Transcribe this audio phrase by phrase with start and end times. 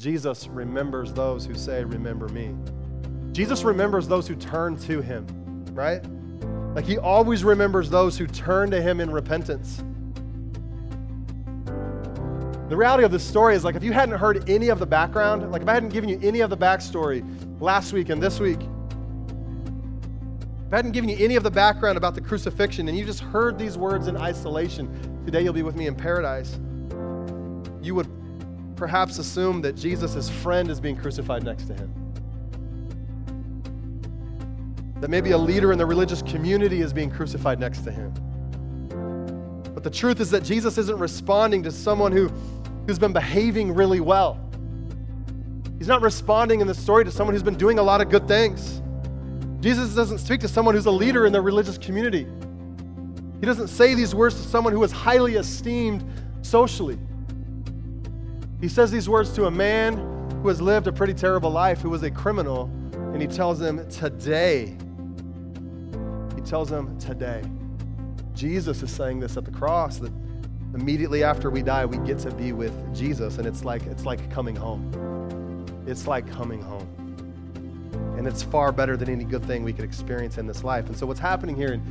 [0.00, 2.54] Jesus remembers those who say, Remember me.
[3.32, 5.26] Jesus remembers those who turn to him,
[5.74, 6.02] right?
[6.74, 9.84] Like he always remembers those who turn to him in repentance.
[12.70, 15.52] The reality of this story is like if you hadn't heard any of the background,
[15.52, 17.22] like if I hadn't given you any of the backstory
[17.60, 18.60] last week and this week,
[20.66, 23.20] if I hadn't given you any of the background about the crucifixion and you just
[23.20, 26.58] heard these words in isolation, today you'll be with me in paradise,
[27.82, 28.19] you would
[28.80, 31.92] perhaps assume that Jesus' friend is being crucified next to him.
[35.02, 38.14] That maybe a leader in the religious community is being crucified next to him.
[39.74, 42.28] But the truth is that Jesus isn't responding to someone who
[42.86, 44.40] who's been behaving really well.
[45.76, 48.26] He's not responding in the story to someone who's been doing a lot of good
[48.26, 48.80] things.
[49.60, 52.26] Jesus doesn't speak to someone who's a leader in the religious community.
[53.40, 56.02] He doesn't say these words to someone who is highly esteemed
[56.40, 56.98] socially.
[58.60, 59.96] He says these words to a man
[60.42, 63.88] who has lived a pretty terrible life, who was a criminal, and he tells him,
[63.88, 64.76] Today.
[66.34, 67.42] He tells him, Today.
[68.34, 70.12] Jesus is saying this at the cross that
[70.74, 74.30] immediately after we die, we get to be with Jesus, and it's like it's like
[74.30, 75.64] coming home.
[75.86, 76.86] It's like coming home.
[78.16, 80.86] And it's far better than any good thing we could experience in this life.
[80.86, 81.82] And so what's happening here in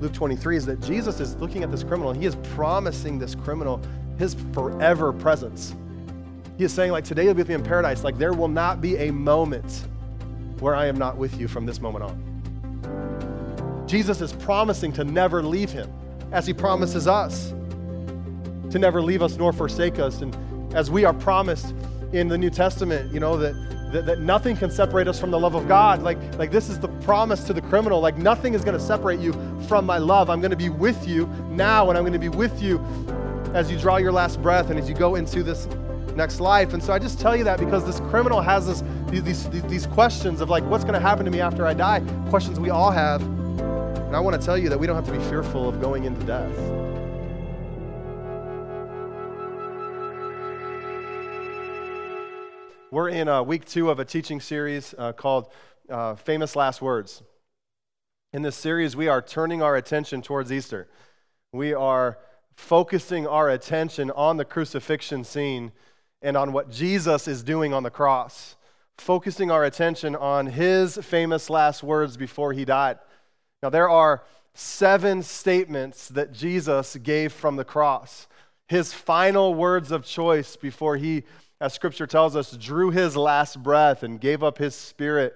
[0.00, 3.80] Luke 23 is that Jesus is looking at this criminal, he is promising this criminal
[4.18, 5.74] his forever presence.
[6.56, 8.04] He is saying, like, today you'll be with me in paradise.
[8.04, 9.86] Like, there will not be a moment
[10.60, 13.86] where I am not with you from this moment on.
[13.86, 15.92] Jesus is promising to never leave him,
[16.32, 17.52] as he promises us
[18.70, 20.20] to never leave us nor forsake us.
[20.20, 20.34] And
[20.74, 21.74] as we are promised
[22.12, 23.54] in the New Testament, you know, that,
[23.92, 26.02] that, that nothing can separate us from the love of God.
[26.02, 28.00] Like, like this is the promise to the criminal.
[28.00, 29.32] Like nothing is going to separate you
[29.68, 30.30] from my love.
[30.30, 32.78] I'm going to be with you now, and I'm going to be with you
[33.54, 35.68] as you draw your last breath and as you go into this
[36.16, 36.72] next life.
[36.72, 38.82] And so I just tell you that because this criminal has this,
[39.22, 42.00] these, these, questions of like, what's going to happen to me after I die?
[42.28, 43.22] Questions we all have.
[43.22, 46.04] And I want to tell you that we don't have to be fearful of going
[46.04, 46.56] into death.
[52.90, 55.52] We're in uh, week two of a teaching series uh, called
[55.90, 57.24] uh, Famous Last Words.
[58.32, 60.88] In this series, we are turning our attention towards Easter.
[61.52, 62.18] We are
[62.54, 65.72] focusing our attention on the crucifixion scene
[66.24, 68.56] and on what Jesus is doing on the cross,
[68.98, 72.98] focusing our attention on his famous last words before he died.
[73.62, 74.24] Now, there are
[74.54, 78.26] seven statements that Jesus gave from the cross,
[78.66, 81.22] his final words of choice before he
[81.60, 85.34] as scripture tells us, drew his last breath and gave up his spirit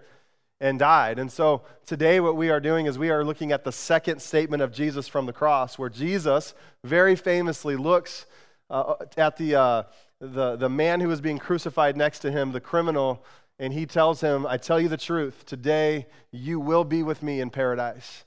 [0.60, 1.18] and died.
[1.18, 4.62] And so today, what we are doing is we are looking at the second statement
[4.62, 6.54] of Jesus from the cross, where Jesus
[6.84, 8.26] very famously looks
[8.68, 9.82] uh, at the, uh,
[10.20, 13.24] the, the man who is being crucified next to him, the criminal,
[13.58, 17.40] and he tells him, I tell you the truth, today you will be with me
[17.40, 18.24] in paradise.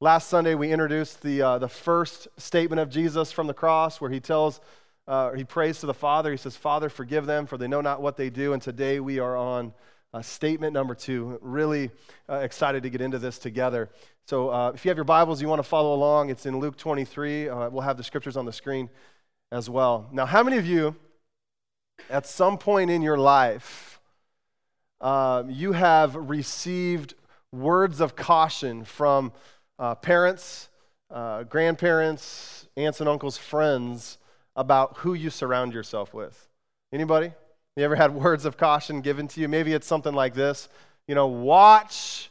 [0.00, 4.10] Last Sunday, we introduced the, uh, the first statement of Jesus from the cross, where
[4.10, 4.60] he tells
[5.06, 6.30] uh, he prays to the Father.
[6.30, 8.52] He says, Father, forgive them, for they know not what they do.
[8.52, 9.72] And today we are on
[10.12, 11.38] uh, statement number two.
[11.40, 11.90] Really
[12.28, 13.90] uh, excited to get into this together.
[14.26, 16.76] So uh, if you have your Bibles, you want to follow along, it's in Luke
[16.76, 17.48] 23.
[17.48, 18.88] Uh, we'll have the scriptures on the screen
[19.50, 20.08] as well.
[20.12, 20.96] Now, how many of you,
[22.10, 24.00] at some point in your life,
[25.00, 27.14] um, you have received
[27.52, 29.32] words of caution from
[29.78, 30.68] uh, parents,
[31.48, 34.18] grandparents, aunts and uncles, friends?
[34.56, 36.48] about who you surround yourself with.
[36.92, 37.32] Anybody?
[37.76, 39.48] You ever had words of caution given to you?
[39.48, 40.68] Maybe it's something like this.
[41.08, 42.30] You know, watch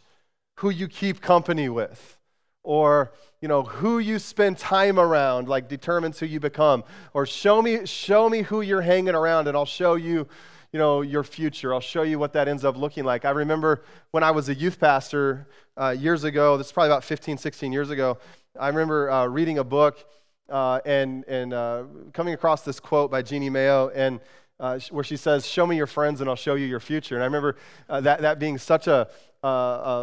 [0.58, 2.18] who you keep company with.
[2.64, 3.12] Or,
[3.42, 6.84] you know, who you spend time around like determines who you become.
[7.14, 10.28] Or show me show me who you're hanging around and I'll show you,
[10.72, 11.74] you know, your future.
[11.74, 13.26] I'll show you what that ends up looking like.
[13.26, 17.04] I remember when I was a youth pastor uh, years ago, this is probably about
[17.04, 18.18] 15, 16 years ago,
[18.60, 20.06] I remember uh, reading a book
[20.50, 24.20] uh, and, and uh, coming across this quote by Jeanne Mayo, and
[24.60, 27.16] uh, where she says, Show me your friends and I'll show you your future.
[27.16, 27.56] And I remember
[27.90, 29.08] uh, that, that being such a,
[29.44, 29.48] uh,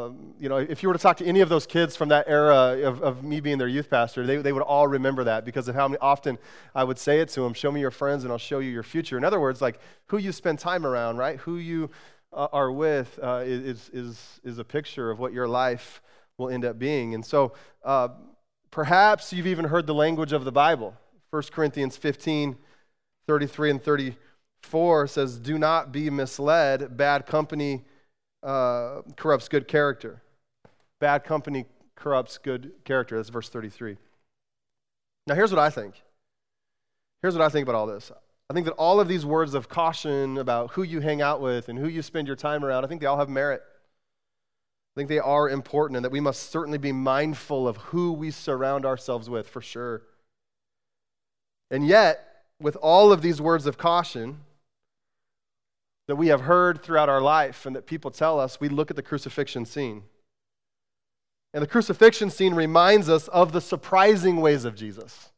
[0.06, 2.26] um, you know, if you were to talk to any of those kids from that
[2.28, 5.68] era of, of me being their youth pastor, they, they would all remember that because
[5.68, 6.38] of how often
[6.74, 8.82] I would say it to them Show me your friends and I'll show you your
[8.82, 9.16] future.
[9.16, 11.38] In other words, like who you spend time around, right?
[11.40, 11.90] Who you
[12.32, 16.02] uh, are with is, is, is a picture of what your life
[16.36, 17.14] will end up being.
[17.14, 17.52] And so,
[18.70, 20.94] Perhaps you've even heard the language of the Bible.
[21.30, 22.56] 1 Corinthians 15,
[23.26, 26.96] 33 and 34 says, Do not be misled.
[26.96, 27.84] Bad company
[28.42, 30.22] uh, corrupts good character.
[31.00, 33.16] Bad company corrupts good character.
[33.16, 33.96] That's verse 33.
[35.26, 36.02] Now, here's what I think.
[37.22, 38.10] Here's what I think about all this.
[38.50, 41.68] I think that all of these words of caution about who you hang out with
[41.68, 43.62] and who you spend your time around, I think they all have merit.
[43.62, 48.30] I think they are important and that we must certainly be mindful of who we
[48.30, 50.02] surround ourselves with for sure.
[51.70, 52.24] And yet,
[52.58, 54.40] with all of these words of caution
[56.08, 58.96] that we have heard throughout our life and that people tell us, we look at
[58.96, 60.02] the crucifixion scene.
[61.54, 65.30] And the crucifixion scene reminds us of the surprising ways of Jesus.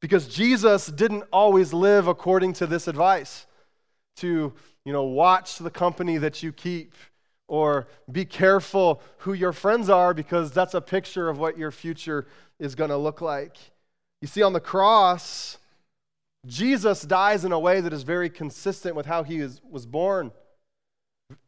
[0.00, 3.46] Because Jesus didn't always live according to this advice
[4.16, 4.52] to,
[4.84, 6.94] you know, watch the company that you keep
[7.48, 12.26] or be careful who your friends are because that's a picture of what your future
[12.60, 13.56] is going to look like.
[14.22, 15.58] You see, on the cross,
[16.46, 20.32] Jesus dies in a way that is very consistent with how he is, was born.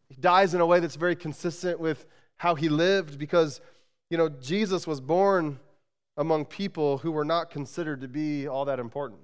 [0.09, 2.07] He dies in a way that's very consistent with
[2.37, 3.61] how he lived because,
[4.11, 5.59] you know, Jesus was born
[6.17, 9.21] among people who were not considered to be all that important.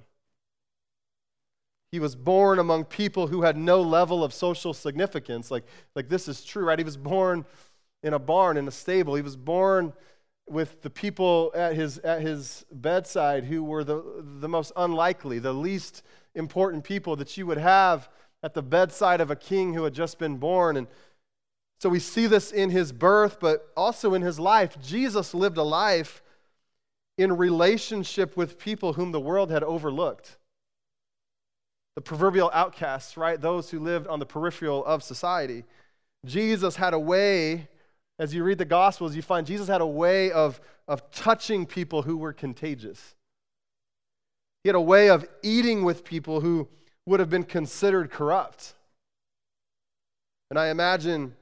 [1.91, 5.51] He was born among people who had no level of social significance.
[5.51, 6.79] Like, like this is true, right?
[6.79, 7.45] He was born
[8.03, 9.15] in a barn, in a stable.
[9.15, 9.93] He was born
[10.51, 14.03] with the people at his, at his bedside who were the,
[14.41, 16.03] the most unlikely, the least
[16.35, 18.09] important people that you would have
[18.43, 20.77] at the bedside of a king who had just been born.
[20.77, 20.87] And
[21.81, 24.81] so we see this in his birth, but also in his life.
[24.81, 26.23] Jesus lived a life
[27.17, 30.39] in relationship with people whom the world had overlooked.
[31.97, 33.41] The proverbial outcasts, right?
[33.41, 35.65] Those who lived on the peripheral of society.
[36.25, 37.69] Jesus had a way,
[38.19, 42.03] as you read the Gospels, you find Jesus had a way of, of touching people
[42.03, 43.15] who were contagious.
[44.65, 46.69] He had a way of eating with people who
[47.07, 48.75] would have been considered corrupt.
[50.51, 51.35] And I imagine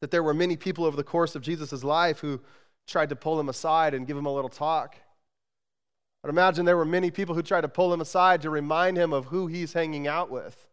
[0.00, 2.40] that there were many people over the course of Jesus' life who
[2.86, 4.96] tried to pull him aside and give him a little talk.
[6.22, 9.12] I'd imagine there were many people who tried to pull him aside to remind him
[9.12, 10.68] of who he's hanging out with.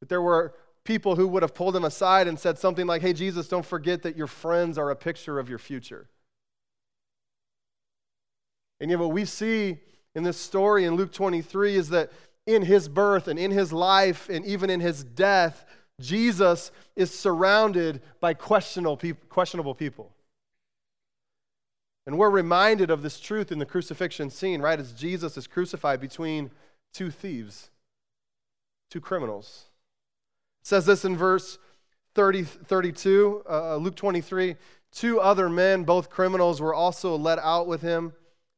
[0.00, 0.54] But there were
[0.86, 4.02] people who would have pulled him aside and said something like, Hey, Jesus, don't forget
[4.02, 6.08] that your friends are a picture of your future.
[8.80, 9.78] And yet, what we see
[10.14, 12.10] in this story in Luke 23 is that
[12.46, 15.64] in his birth and in his life and even in his death,
[16.00, 20.12] Jesus is surrounded by questionable people.
[22.06, 24.78] And we're reminded of this truth in the crucifixion scene, right?
[24.78, 26.50] As Jesus is crucified between
[26.94, 27.70] two thieves,
[28.90, 29.64] two criminals.
[30.66, 31.58] Says this in verse
[32.16, 34.56] 30, 32, uh, uh, Luke 23.
[34.90, 38.12] Two other men, both criminals, were also led out with him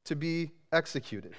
[0.07, 1.35] to be executed.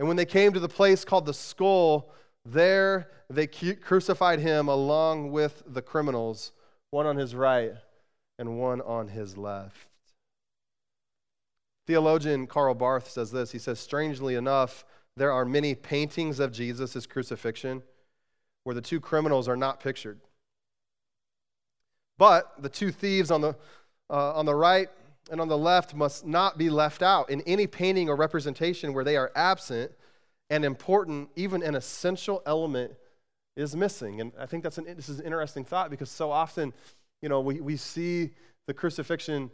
[0.00, 2.10] And when they came to the place called the skull,
[2.44, 6.50] there they crucified him along with the criminals,
[6.90, 7.74] one on his right
[8.40, 9.86] and one on his left.
[11.86, 13.52] Theologian Karl Barth says this.
[13.52, 14.84] He says, Strangely enough,
[15.16, 17.84] there are many paintings of Jesus' crucifixion
[18.66, 20.18] where the two criminals are not pictured.
[22.18, 23.54] But the two thieves on the,
[24.10, 24.88] uh, on the right
[25.30, 29.04] and on the left must not be left out in any painting or representation where
[29.04, 29.92] they are absent
[30.50, 32.92] and important, even an essential element
[33.56, 34.20] is missing.
[34.20, 36.72] And I think that's an, this is an interesting thought because so often,
[37.22, 38.30] you know, we, we see
[38.66, 39.48] the crucifixion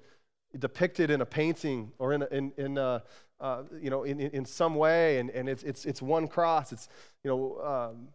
[0.58, 3.00] depicted in a painting or in, in, in uh,
[3.40, 6.72] uh, you know, in, in some way, and, and it's, it's, it's one cross.
[6.72, 6.88] It's,
[7.22, 7.60] you know,
[7.92, 8.08] um,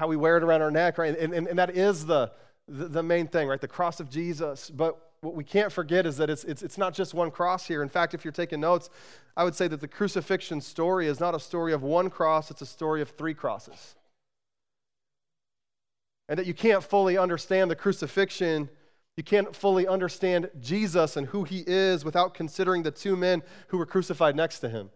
[0.00, 1.14] how we wear it around our neck, right?
[1.16, 2.32] And, and, and that is the,
[2.66, 3.60] the, the main thing, right?
[3.60, 4.70] The cross of Jesus.
[4.70, 7.82] But what we can't forget is that it's, it's, it's not just one cross here.
[7.82, 8.88] In fact, if you're taking notes,
[9.36, 12.62] I would say that the crucifixion story is not a story of one cross, it's
[12.62, 13.94] a story of three crosses.
[16.30, 18.70] And that you can't fully understand the crucifixion
[19.16, 23.76] you can't fully understand Jesus and who he is without considering the two men who
[23.76, 24.88] were crucified next to him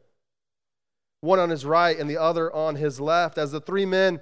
[1.24, 3.38] one on his right and the other on his left.
[3.38, 4.20] As the three men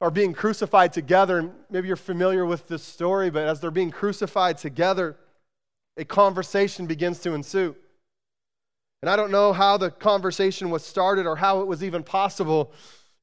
[0.00, 3.90] are being crucified together, and maybe you're familiar with this story, but as they're being
[3.90, 5.16] crucified together,
[5.96, 7.76] a conversation begins to ensue.
[9.02, 12.72] And I don't know how the conversation was started or how it was even possible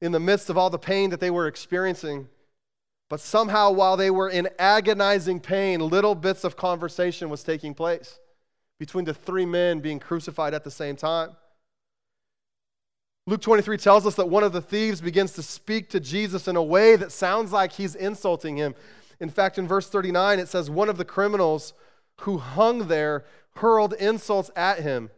[0.00, 2.28] in the midst of all the pain that they were experiencing.
[3.10, 8.18] But somehow, while they were in agonizing pain, little bits of conversation was taking place
[8.78, 11.30] between the three men being crucified at the same time.
[13.26, 16.56] Luke 23 tells us that one of the thieves begins to speak to Jesus in
[16.56, 18.74] a way that sounds like he's insulting him.
[19.20, 21.72] In fact, in verse 39, it says, One of the criminals
[22.22, 23.24] who hung there
[23.56, 25.10] hurled insults at him.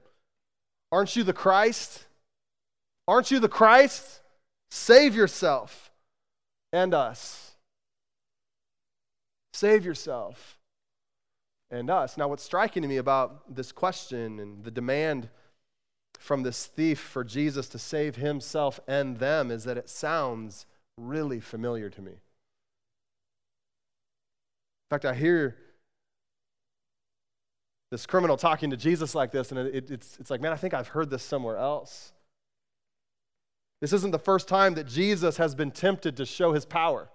[0.93, 2.05] Aren't you the Christ?
[3.09, 4.21] Aren't you the Christ?
[4.71, 5.91] Save yourself
[6.73, 7.53] and us.
[9.55, 10.59] Save yourself
[11.71, 12.19] and us.
[12.19, 15.31] Now, what's striking to me about this question and the demand
[16.25, 20.65] from this thief for Jesus to save himself and them is that it sounds
[20.97, 22.13] really familiar to me.
[22.13, 22.19] In
[24.89, 25.55] fact, I hear
[27.91, 30.73] this criminal talking to Jesus like this, and it, it's, it's like, man, I think
[30.73, 32.15] I've heard this somewhere else.
[33.83, 37.11] This isn't the first time that Jesus has been tempted to show his power.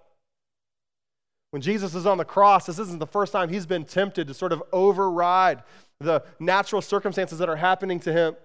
[1.50, 4.34] When Jesus is on the cross, this isn't the first time he's been tempted to
[4.34, 5.64] sort of override
[5.98, 8.36] the natural circumstances that are happening to him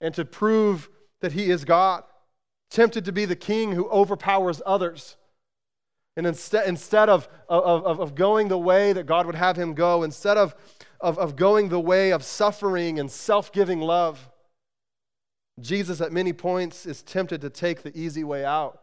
[0.00, 0.88] and to prove
[1.20, 2.04] that he is God.
[2.70, 5.16] Tempted to be the king who overpowers others.
[6.16, 10.02] And instead, instead of, of, of going the way that God would have him go,
[10.02, 10.54] instead of,
[11.00, 14.30] of, of going the way of suffering and self giving love,
[15.60, 18.80] Jesus at many points is tempted to take the easy way out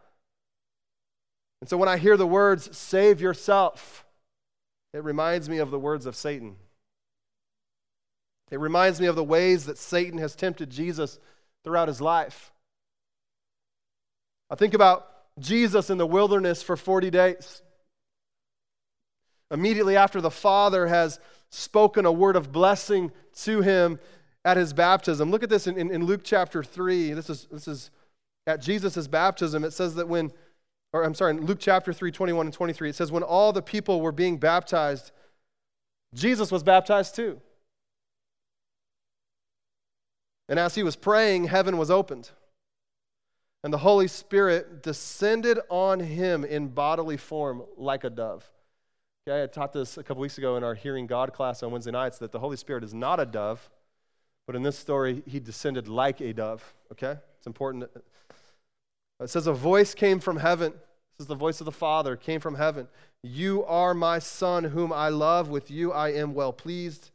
[1.62, 4.06] and so when I hear the words, save yourself,
[4.94, 6.58] it reminds me of the words of Satan.
[8.52, 11.20] It reminds me of the ways that Satan has tempted Jesus
[11.64, 12.52] throughout his life.
[14.50, 15.08] I think about
[15.40, 17.62] Jesus in the wilderness for 40 days.
[19.52, 23.12] Immediately after the Father has spoken a word of blessing
[23.44, 24.00] to him
[24.46, 25.30] at his baptism.
[25.32, 27.14] Look at this in, in, in Luke chapter 3.
[27.14, 27.92] This is, this is
[28.46, 29.64] at Jesus' baptism.
[29.64, 30.32] It says that when
[30.94, 33.62] or I'm sorry, in Luke chapter 3, 21 and 23, it says, When all the
[33.62, 35.12] people were being baptized,
[36.14, 37.42] Jesus was baptized too.
[40.50, 42.32] And as he was praying, heaven was opened.
[43.64, 48.50] And the Holy Spirit descended on him in bodily form like a dove.
[49.28, 51.92] Okay, I taught this a couple weeks ago in our Hearing God class on Wednesday
[51.92, 53.70] nights that the Holy Spirit is not a dove,
[54.46, 56.74] but in this story, he descended like a dove.
[56.94, 57.16] Okay?
[57.38, 57.90] It's important.
[59.20, 60.72] It says, A voice came from heaven.
[61.18, 62.88] This is the voice of the Father, came from heaven.
[63.24, 65.50] You are my Son, whom I love.
[65.50, 67.12] With you I am well pleased.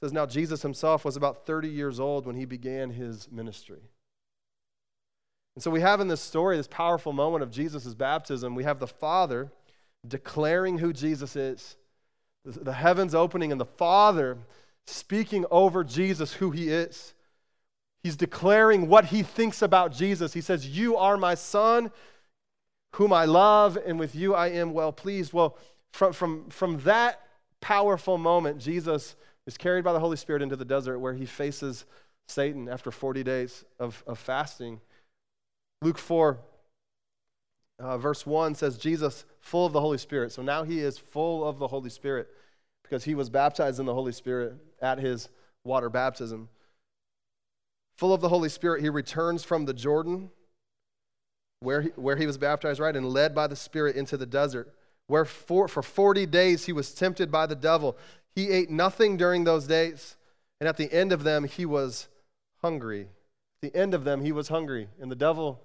[0.00, 3.80] Says, Now Jesus himself was about 30 years old when he began his ministry.
[5.54, 8.80] And so we have in this story, this powerful moment of Jesus' baptism, we have
[8.80, 9.52] the Father
[10.06, 11.76] declaring who Jesus is,
[12.44, 14.36] the heavens opening, and the Father
[14.86, 17.14] speaking over Jesus who he is.
[18.02, 20.34] He's declaring what he thinks about Jesus.
[20.34, 21.90] He says, You are my son,
[22.94, 25.32] whom I love, and with you I am well pleased.
[25.32, 25.56] Well,
[25.92, 27.20] from, from, from that
[27.60, 31.84] powerful moment, Jesus is carried by the Holy Spirit into the desert where he faces
[32.26, 34.80] Satan after 40 days of, of fasting.
[35.82, 36.38] Luke 4,
[37.78, 40.32] uh, verse 1 says, Jesus, full of the Holy Spirit.
[40.32, 42.28] So now he is full of the Holy Spirit
[42.82, 45.28] because he was baptized in the Holy Spirit at his
[45.64, 46.48] water baptism.
[47.96, 50.30] Full of the Holy Spirit, he returns from the Jordan,
[51.60, 54.72] where he, where he was baptized, right, and led by the Spirit into the desert,
[55.06, 57.96] where for, for 40 days he was tempted by the devil.
[58.34, 60.16] He ate nothing during those days,
[60.60, 62.08] and at the end of them, he was
[62.62, 63.02] hungry.
[63.02, 64.88] At the end of them, he was hungry.
[65.00, 65.60] And the devil,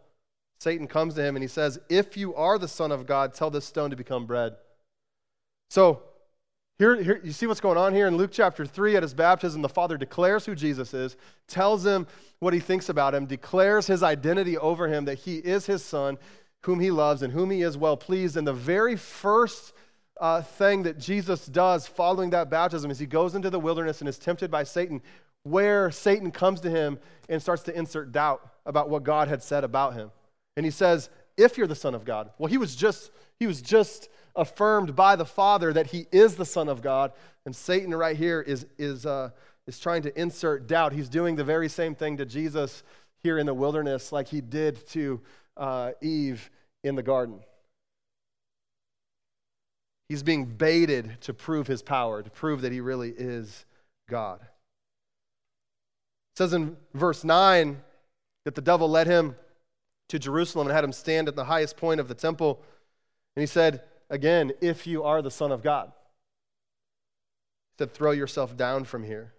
[0.59, 3.49] Satan, comes to him and he says, If you are the Son of God, tell
[3.49, 4.55] this stone to become bread.
[5.69, 6.03] So,
[6.77, 9.61] here, here, you see what's going on here in Luke chapter 3 at his baptism.
[9.61, 12.07] The Father declares who Jesus is, tells him
[12.39, 16.17] what he thinks about him, declares his identity over him that he is his son,
[16.61, 18.38] whom he loves and whom he is well pleased.
[18.38, 19.73] And the very first
[20.19, 24.09] uh, thing that Jesus does following that baptism is he goes into the wilderness and
[24.09, 25.01] is tempted by Satan,
[25.43, 26.99] where Satan comes to him
[27.29, 30.11] and starts to insert doubt about what God had said about him.
[30.57, 32.31] And he says, If you're the Son of God.
[32.38, 36.45] Well, he was just, he was just affirmed by the Father that he is the
[36.45, 37.13] Son of God.
[37.45, 39.29] And Satan, right here, is, is, uh,
[39.67, 40.93] is trying to insert doubt.
[40.93, 42.83] He's doing the very same thing to Jesus
[43.23, 45.21] here in the wilderness, like he did to
[45.57, 46.49] uh, Eve
[46.83, 47.39] in the garden.
[50.09, 53.65] He's being baited to prove his power, to prove that he really is
[54.09, 54.41] God.
[54.41, 54.47] It
[56.37, 57.79] says in verse 9
[58.45, 59.35] that the devil led him
[60.09, 62.59] to Jerusalem and had him stand at the highest point of the temple.
[63.35, 65.91] And he said, again, if you are the Son of God.
[67.77, 69.31] He said, throw yourself down from here.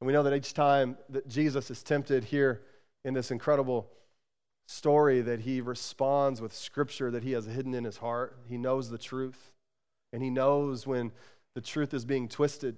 [0.00, 2.62] And we know that each time that Jesus is tempted here
[3.04, 3.90] in this incredible
[4.68, 8.36] story, that he responds with scripture that he has hidden in his heart.
[8.46, 9.50] He knows the truth,
[10.12, 11.10] and he knows when
[11.54, 12.76] the truth is being twisted,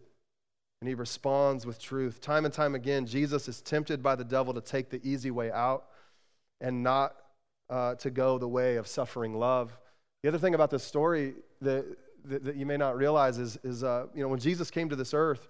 [0.81, 2.21] and he responds with truth.
[2.21, 5.51] Time and time again, Jesus is tempted by the devil to take the easy way
[5.51, 5.87] out
[6.61, 7.17] and not
[7.69, 9.77] uh, to go the way of suffering love.
[10.23, 11.85] The other thing about this story that,
[12.27, 14.97] that, that you may not realize is, is uh, you know, when Jesus came to
[14.97, 15.49] this earth,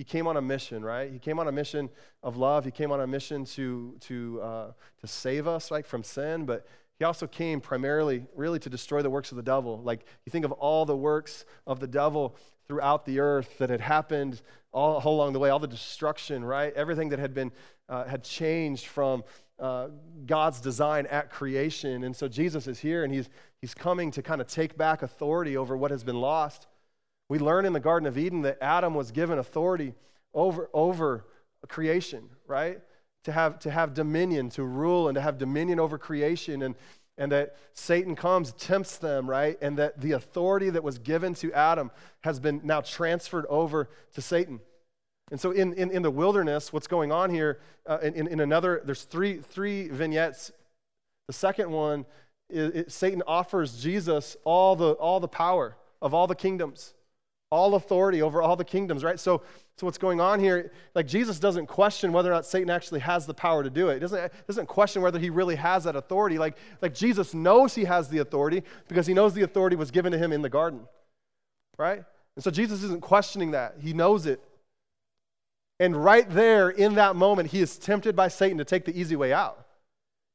[0.00, 1.12] he came on a mission, right?
[1.12, 1.90] He came on a mission
[2.22, 2.64] of love.
[2.64, 6.66] He came on a mission to, to, uh, to save us, like, from sin, but
[6.98, 9.78] he also came primarily, really, to destroy the works of the devil.
[9.82, 12.34] Like, you think of all the works of the devil
[12.66, 14.40] throughout the earth that had happened
[14.72, 16.72] all, all along the way, all the destruction, right?
[16.72, 17.52] Everything that had been
[17.90, 19.22] uh, had changed from
[19.58, 19.88] uh,
[20.24, 22.04] God's design at creation.
[22.04, 23.28] And so Jesus is here and he's,
[23.60, 26.68] he's coming to kind of take back authority over what has been lost.
[27.30, 29.94] We learn in the Garden of Eden that Adam was given authority
[30.34, 31.24] over, over
[31.68, 32.80] creation, right?
[33.24, 36.62] To have, to have dominion, to rule and to have dominion over creation.
[36.62, 36.74] And,
[37.16, 39.56] and that Satan comes, tempts them, right?
[39.62, 44.20] And that the authority that was given to Adam has been now transferred over to
[44.20, 44.58] Satan.
[45.30, 48.82] And so in, in, in the wilderness, what's going on here, uh, in, in another,
[48.84, 50.50] there's three, three vignettes.
[51.28, 52.06] The second one,
[52.48, 56.94] is, it, Satan offers Jesus all the, all the power of all the kingdoms,
[57.50, 59.18] all authority over all the kingdoms, right?
[59.18, 59.42] So,
[59.76, 63.26] so what's going on here, like Jesus doesn't question whether or not Satan actually has
[63.26, 63.94] the power to do it.
[63.94, 66.38] He doesn't, doesn't question whether he really has that authority.
[66.38, 70.12] Like, like Jesus knows he has the authority because he knows the authority was given
[70.12, 70.82] to him in the garden,
[71.76, 72.04] right?
[72.36, 73.76] And so Jesus isn't questioning that.
[73.80, 74.40] He knows it.
[75.80, 79.16] And right there in that moment, he is tempted by Satan to take the easy
[79.16, 79.66] way out.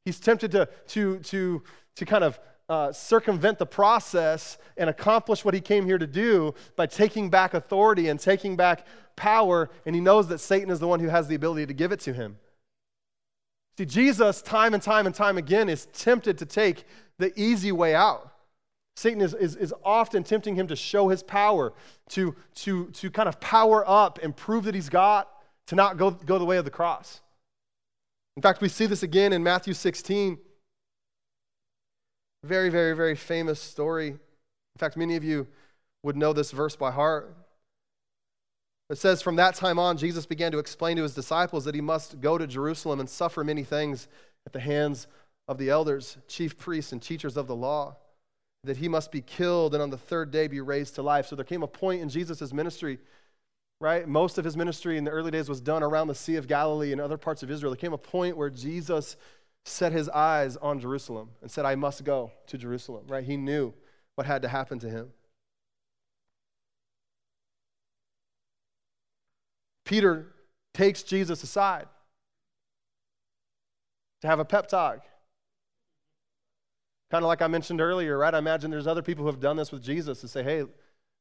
[0.04, 1.64] He's tempted to, to, to,
[1.96, 6.54] to kind of uh, circumvent the process and accomplish what he came here to do
[6.76, 9.70] by taking back authority and taking back power.
[9.86, 12.00] And he knows that Satan is the one who has the ability to give it
[12.02, 12.38] to him.
[13.78, 16.86] See, Jesus, time and time and time again, is tempted to take
[17.18, 18.32] the easy way out.
[18.96, 21.74] Satan is, is, is often tempting him to show his power,
[22.10, 25.30] to, to, to kind of power up and prove that he's got
[25.68, 27.22] to not go, go the way of the cross.
[28.38, 30.38] In fact, we see this again in Matthew 16.
[32.46, 34.10] Very, very, very famous story.
[34.10, 35.48] In fact, many of you
[36.04, 37.36] would know this verse by heart.
[38.92, 41.82] It says, From that time on, Jesus began to explain to his disciples that he
[41.82, 44.08] must go to Jerusalem and suffer many things
[44.46, 45.08] at the hands
[45.48, 47.96] of the elders, chief priests, and teachers of the law,
[48.64, 51.26] that he must be killed and on the third day be raised to life.
[51.26, 53.00] So there came a point in Jesus' ministry
[53.82, 54.08] right?
[54.08, 56.92] Most of his ministry in the early days was done around the Sea of Galilee
[56.92, 57.72] and other parts of Israel.
[57.74, 59.18] There came a point where Jesus
[59.66, 63.24] set his eyes on Jerusalem and said, I must go to Jerusalem, right?
[63.24, 63.74] He knew
[64.14, 65.12] what had to happen to him.
[69.84, 70.28] Peter
[70.74, 71.88] takes Jesus aside
[74.22, 75.06] to have a pep talk.
[77.12, 78.34] Kind of like I mentioned earlier, right?
[78.34, 80.64] I imagine there's other people who have done this with Jesus to say, hey,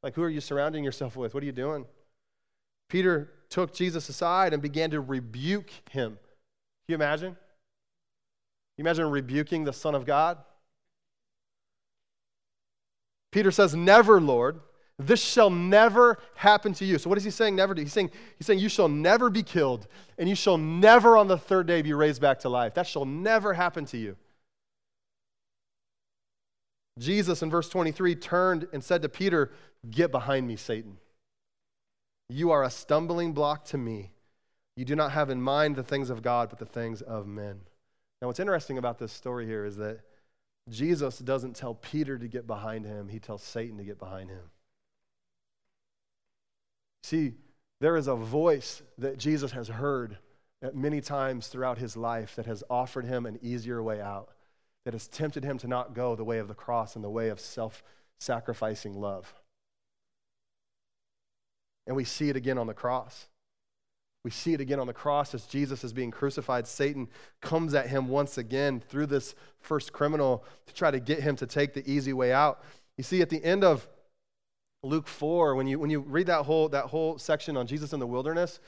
[0.02, 1.34] like, who are you surrounding yourself with?
[1.34, 1.86] What are you doing?
[2.88, 6.12] Peter took Jesus aside and began to rebuke him.
[6.12, 6.18] Can
[6.88, 7.36] you imagine?
[8.76, 10.38] You imagine rebuking the Son of God?
[13.30, 14.60] Peter says, Never, Lord.
[14.96, 16.98] This shall never happen to you.
[16.98, 17.56] So, what is he saying?
[17.56, 17.82] Never do.
[17.82, 21.36] He's saying, he's saying, You shall never be killed, and you shall never on the
[21.36, 22.74] third day be raised back to life.
[22.74, 24.16] That shall never happen to you.
[26.98, 29.50] Jesus in verse 23 turned and said to Peter,
[29.90, 30.98] Get behind me, Satan.
[32.28, 34.12] You are a stumbling block to me.
[34.76, 37.60] You do not have in mind the things of God, but the things of men.
[38.20, 40.00] Now, what's interesting about this story here is that
[40.70, 44.50] Jesus doesn't tell Peter to get behind him, he tells Satan to get behind him.
[47.02, 47.34] See,
[47.80, 50.16] there is a voice that Jesus has heard
[50.62, 54.30] at many times throughout his life that has offered him an easier way out,
[54.86, 57.28] that has tempted him to not go the way of the cross and the way
[57.28, 57.82] of self
[58.18, 59.34] sacrificing love.
[61.86, 63.26] And we see it again on the cross.
[64.24, 66.66] We see it again on the cross as Jesus is being crucified.
[66.66, 67.08] Satan
[67.42, 71.46] comes at him once again through this first criminal to try to get him to
[71.46, 72.62] take the easy way out.
[72.96, 73.86] You see, at the end of
[74.82, 78.00] Luke 4, when you, when you read that whole, that whole section on Jesus in
[78.00, 78.60] the wilderness,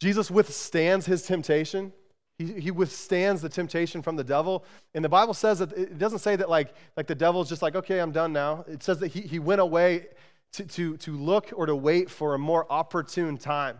[0.00, 1.92] Jesus withstands his temptation.
[2.38, 4.64] He, he withstands the temptation from the devil.
[4.94, 7.74] And the Bible says that it doesn't say that like, like the devil's just like,
[7.74, 8.64] okay, I'm done now.
[8.68, 10.06] It says that he, he went away
[10.52, 13.78] to, to, to look or to wait for a more opportune time.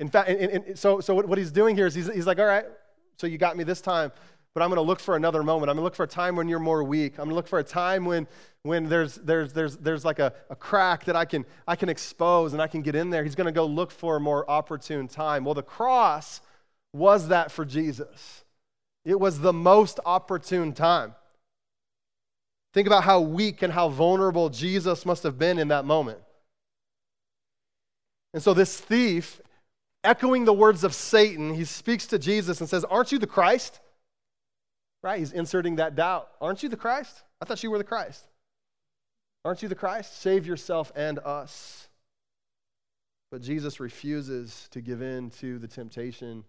[0.00, 2.46] In fact, and, and so, so what he's doing here is he's, he's like, all
[2.46, 2.64] right,
[3.18, 4.10] so you got me this time,
[4.54, 5.68] but I'm going to look for another moment.
[5.68, 7.12] I'm going to look for a time when you're more weak.
[7.12, 8.26] I'm going to look for a time when,
[8.62, 12.54] when there's, there's, there's, there's like a, a crack that I can, I can expose
[12.54, 13.22] and I can get in there.
[13.22, 15.44] He's going to go look for a more opportune time.
[15.44, 16.40] Well, the cross
[16.94, 18.44] was that for Jesus.
[19.04, 21.14] It was the most opportune time.
[22.72, 26.20] Think about how weak and how vulnerable Jesus must have been in that moment.
[28.32, 29.40] And so, this thief,
[30.04, 33.80] echoing the words of Satan, he speaks to Jesus and says, Aren't you the Christ?
[35.02, 35.18] Right?
[35.18, 36.28] He's inserting that doubt.
[36.40, 37.22] Aren't you the Christ?
[37.40, 38.24] I thought you were the Christ.
[39.44, 40.20] Aren't you the Christ?
[40.20, 41.88] Save yourself and us.
[43.30, 46.44] But Jesus refuses to give in to the temptation.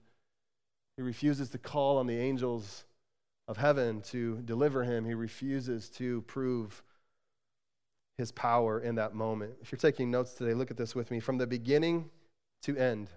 [0.98, 2.86] He refuses to call on the angels
[3.48, 6.84] of heaven to deliver him, he refuses to prove
[8.18, 9.54] his power in that moment.
[9.62, 11.20] If you're taking notes today, look at this with me.
[11.20, 12.10] From the beginning
[12.64, 13.10] to end,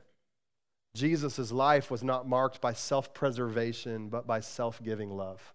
[0.94, 5.54] Jesus' life was not marked by self preservation, but by self giving love.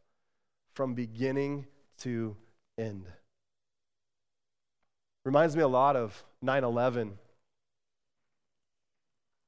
[0.73, 1.65] From beginning
[1.99, 2.35] to
[2.77, 3.05] end.
[5.25, 7.07] Reminds me a lot of 9 11.
[7.09, 7.15] If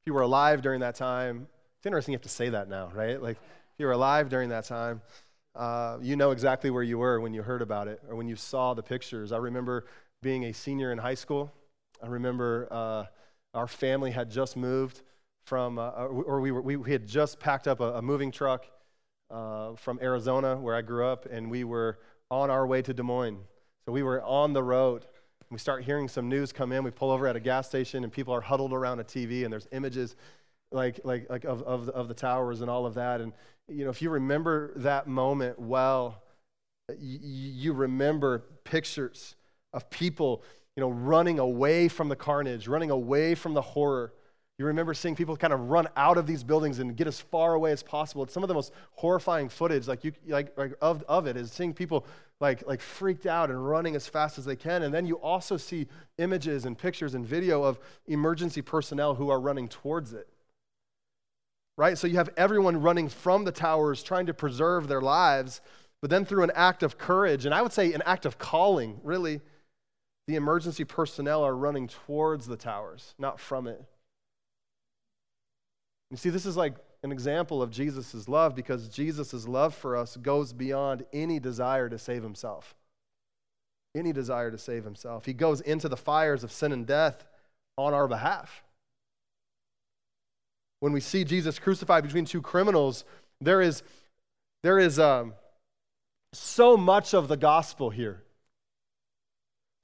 [0.08, 3.22] you were alive during that time, it's interesting you have to say that now, right?
[3.22, 5.02] Like, if you were alive during that time,
[5.56, 8.36] uh, you know exactly where you were when you heard about it or when you
[8.36, 9.32] saw the pictures.
[9.32, 9.86] I remember
[10.22, 11.52] being a senior in high school.
[12.02, 13.06] I remember uh,
[13.54, 15.02] our family had just moved
[15.44, 18.66] from, uh, or we, were, we, we, had just packed up a, a moving truck
[19.30, 22.00] uh, from Arizona, where I grew up, and we were
[22.30, 23.40] on our way to Des Moines.
[23.86, 25.06] So we were on the road.
[25.50, 26.84] We start hearing some news come in.
[26.84, 29.52] We pull over at a gas station, and people are huddled around a TV, and
[29.52, 30.16] there's images
[30.72, 33.22] like, like, like of, of, of the towers and all of that.
[33.22, 33.34] And,
[33.68, 36.24] you know, if you remember that moment well,
[36.98, 39.36] you, you remember pictures
[39.74, 40.44] of people,
[40.76, 44.14] you know, running away from the carnage, running away from the horror.
[44.62, 47.56] You remember seeing people kind of run out of these buildings and get as far
[47.56, 48.22] away as possible.
[48.22, 51.52] It's some of the most horrifying footage, like you, like, like of, of it, is
[51.52, 52.06] seeing people
[52.40, 54.84] like, like freaked out and running as fast as they can.
[54.84, 55.88] And then you also see
[56.20, 60.28] images and pictures and video of emergency personnel who are running towards it
[61.78, 61.98] right?
[61.98, 65.62] So you have everyone running from the towers trying to preserve their lives,
[66.00, 69.00] but then through an act of courage, and I would say an act of calling,
[69.04, 69.42] really,
[70.28, 73.84] the emergency personnel are running towards the towers, not from it.
[76.12, 80.18] You see, this is like an example of Jesus' love because Jesus' love for us
[80.18, 82.76] goes beyond any desire to save himself.
[83.96, 85.26] Any desire to save himself.
[85.26, 87.26] He goes into the fires of sin and death
[87.78, 88.64] on our behalf
[90.82, 93.06] when we see Jesus crucified between two criminals,
[93.40, 93.84] there is,
[94.64, 95.34] there is um,
[96.34, 98.24] so much of the gospel here.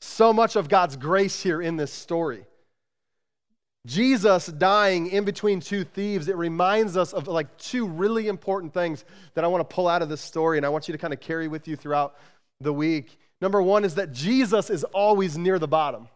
[0.02, 2.46] So much of God's grace here in this story.
[3.88, 9.06] Jesus dying in between two thieves, it reminds us of like two really important things
[9.34, 11.14] that I want to pull out of this story and I want you to kind
[11.14, 12.18] of carry with you throughout
[12.60, 13.18] the week.
[13.40, 16.10] Number one is that Jesus is always near the bottom.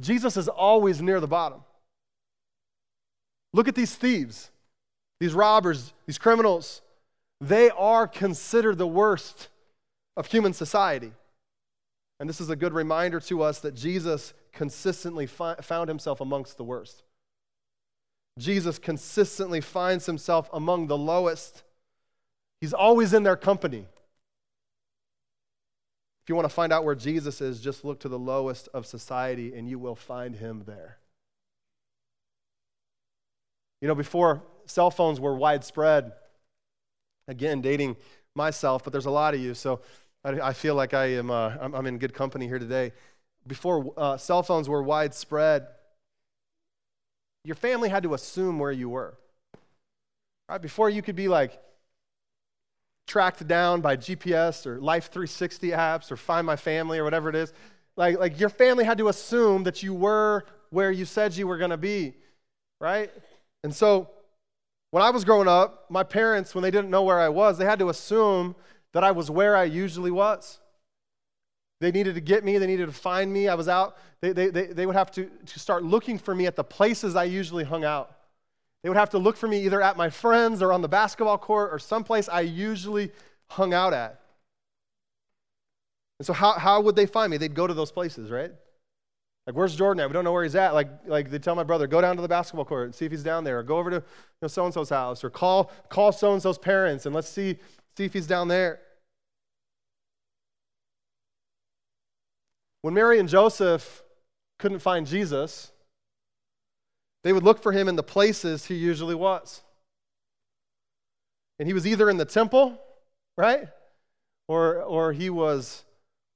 [0.00, 1.60] Jesus is always near the bottom.
[3.52, 4.50] Look at these thieves,
[5.20, 6.80] these robbers, these criminals.
[7.42, 9.48] They are considered the worst
[10.16, 11.12] of human society.
[12.18, 16.56] And this is a good reminder to us that Jesus consistently fi- found himself amongst
[16.56, 17.02] the worst.
[18.38, 21.62] Jesus consistently finds himself among the lowest.
[22.60, 23.86] He's always in their company.
[26.22, 28.86] If you want to find out where Jesus is, just look to the lowest of
[28.86, 30.98] society and you will find him there.
[33.80, 36.12] You know, before cell phones were widespread,
[37.26, 37.96] again, dating
[38.36, 39.80] myself, but there's a lot of you, so
[40.24, 42.92] I, I feel like I am, uh, I'm, I'm, in good company here today.
[43.46, 45.66] Before uh, cell phones were widespread,
[47.44, 49.14] your family had to assume where you were.
[50.48, 50.62] Right?
[50.62, 51.60] Before you could be like
[53.06, 57.34] tracked down by GPS or Life 360 apps or Find My Family or whatever it
[57.34, 57.52] is,
[57.96, 61.58] like, like your family had to assume that you were where you said you were
[61.58, 62.14] going to be,
[62.80, 63.10] right?
[63.64, 64.08] And so
[64.90, 67.64] when I was growing up, my parents, when they didn't know where I was, they
[67.64, 68.54] had to assume
[68.92, 70.58] that I was where I usually was.
[71.82, 73.48] They needed to get me, they needed to find me.
[73.48, 73.96] I was out.
[74.20, 77.16] They, they, they, they would have to, to start looking for me at the places
[77.16, 78.18] I usually hung out.
[78.82, 81.38] They would have to look for me either at my friends or on the basketball
[81.38, 83.10] court or someplace I usually
[83.48, 84.20] hung out at.
[86.20, 87.36] And so, how, how would they find me?
[87.36, 88.52] They'd go to those places, right?
[89.48, 90.08] Like, where's Jordan at?
[90.08, 90.74] We don't know where he's at.
[90.74, 93.10] Like, like they tell my brother, go down to the basketball court and see if
[93.10, 94.02] he's down there, or go over to you
[94.40, 97.58] know, so-and-so's house, or call, call so-and-so's parents and let's see,
[97.96, 98.78] see if he's down there.
[102.82, 104.02] When Mary and Joseph
[104.58, 105.72] couldn't find Jesus,
[107.22, 109.62] they would look for him in the places he usually was.
[111.58, 112.80] And he was either in the temple,
[113.36, 113.68] right?
[114.48, 115.84] Or, or he was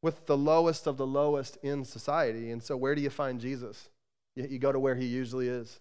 [0.03, 2.53] with the lowest of the lowest in society.
[2.53, 3.89] And so, where do you find Jesus?
[4.37, 5.81] You, you go to where he usually is.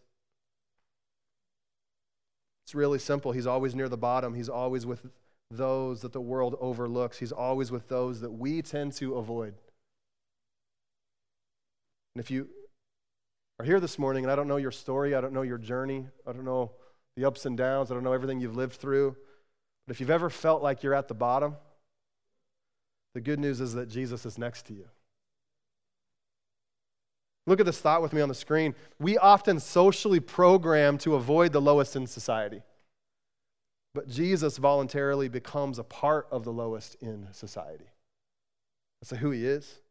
[2.65, 3.31] It's really simple.
[3.31, 5.05] He's always near the bottom, he's always with
[5.51, 9.53] those that the world overlooks, he's always with those that we tend to avoid.
[12.15, 12.47] And if you
[13.59, 16.07] are here this morning and I don't know your story, I don't know your journey,
[16.25, 16.71] I don't know
[17.17, 19.15] the ups and downs, I don't know everything you've lived through,
[19.85, 21.55] but if you've ever felt like you're at the bottom,
[23.13, 24.85] the good news is that Jesus is next to you.
[27.47, 28.73] Look at this thought with me on the screen.
[28.99, 32.63] We often socially program to avoid the lowest in society,
[33.93, 37.85] but Jesus voluntarily becomes a part of the lowest in society.
[39.01, 39.81] That's who he is.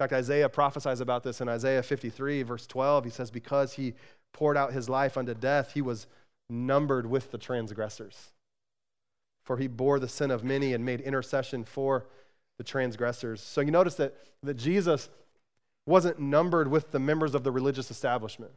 [0.00, 3.04] Fact, Isaiah prophesies about this in Isaiah 53, verse 12.
[3.04, 3.94] He says, Because he
[4.32, 6.06] poured out his life unto death, he was
[6.48, 8.30] numbered with the transgressors.
[9.42, 12.06] For he bore the sin of many and made intercession for
[12.56, 13.42] the transgressors.
[13.42, 15.10] So you notice that, that Jesus
[15.86, 18.52] wasn't numbered with the members of the religious establishment.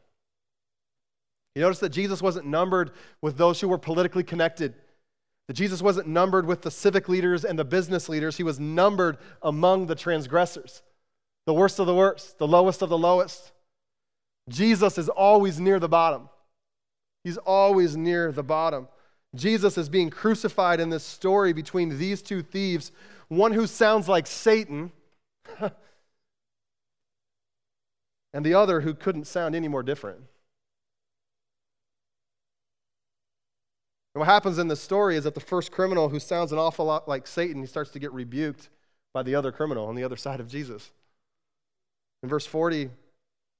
[1.55, 4.75] You notice that Jesus wasn't numbered with those who were politically connected.
[5.47, 8.37] That Jesus wasn't numbered with the civic leaders and the business leaders.
[8.37, 10.83] He was numbered among the transgressors,
[11.45, 13.51] the worst of the worst, the lowest of the lowest.
[14.49, 16.29] Jesus is always near the bottom.
[17.23, 18.87] He's always near the bottom.
[19.35, 22.91] Jesus is being crucified in this story between these two thieves,
[23.29, 24.91] one who sounds like Satan,
[28.33, 30.19] and the other who couldn't sound any more different.
[34.13, 36.85] And what happens in this story is that the first criminal, who sounds an awful
[36.85, 38.69] lot like Satan, he starts to get rebuked
[39.13, 40.91] by the other criminal on the other side of Jesus.
[42.23, 42.89] In verse 40, it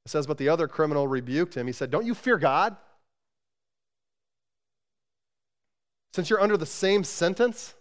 [0.07, 1.67] says, But the other criminal rebuked him.
[1.67, 2.75] He said, Don't you fear God?
[6.13, 7.73] Since you're under the same sentence,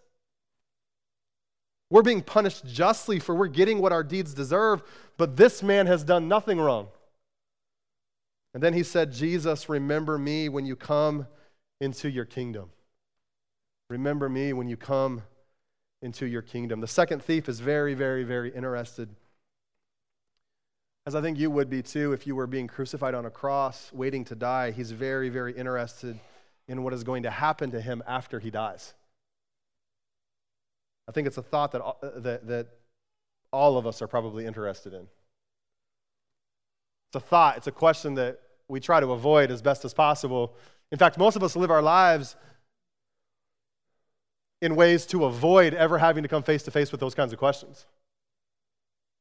[1.90, 4.82] we're being punished justly for we're getting what our deeds deserve,
[5.18, 6.88] but this man has done nothing wrong.
[8.54, 11.26] And then he said, Jesus, remember me when you come
[11.80, 12.70] into your kingdom.
[13.90, 15.22] Remember me when you come
[16.00, 16.80] into your kingdom.
[16.80, 19.10] The second thief is very, very, very interested,
[21.06, 23.90] as I think you would be too if you were being crucified on a cross,
[23.92, 24.70] waiting to die.
[24.70, 26.18] He's very, very interested
[26.68, 28.94] in what is going to happen to him after he dies.
[31.08, 32.66] I think it's a thought that, uh, that, that
[33.52, 35.08] all of us are probably interested in.
[37.08, 40.54] It's a thought, it's a question that we try to avoid as best as possible
[40.92, 42.36] in fact, most of us live our lives
[44.60, 47.38] in ways to avoid ever having to come face to face with those kinds of
[47.38, 47.86] questions.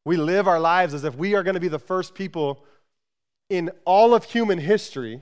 [0.06, 2.64] We live our lives as if we are going to be the first people
[3.50, 5.22] in all of human history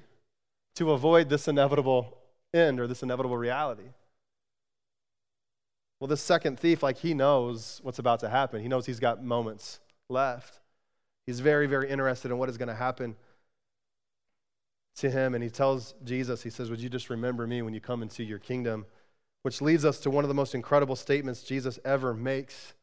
[0.76, 2.18] to avoid this inevitable
[2.54, 3.90] end or this inevitable reality.
[6.00, 8.62] Well, this second thief, like he knows what's about to happen.
[8.62, 10.60] He knows he's got moments left.
[11.26, 13.16] He's very, very interested in what is going to happen
[15.00, 17.82] to him and he tells Jesus, he says, Would you just remember me when you
[17.82, 18.86] come into your kingdom?
[19.44, 22.74] Which leads us to one of the most incredible statements Jesus ever makes.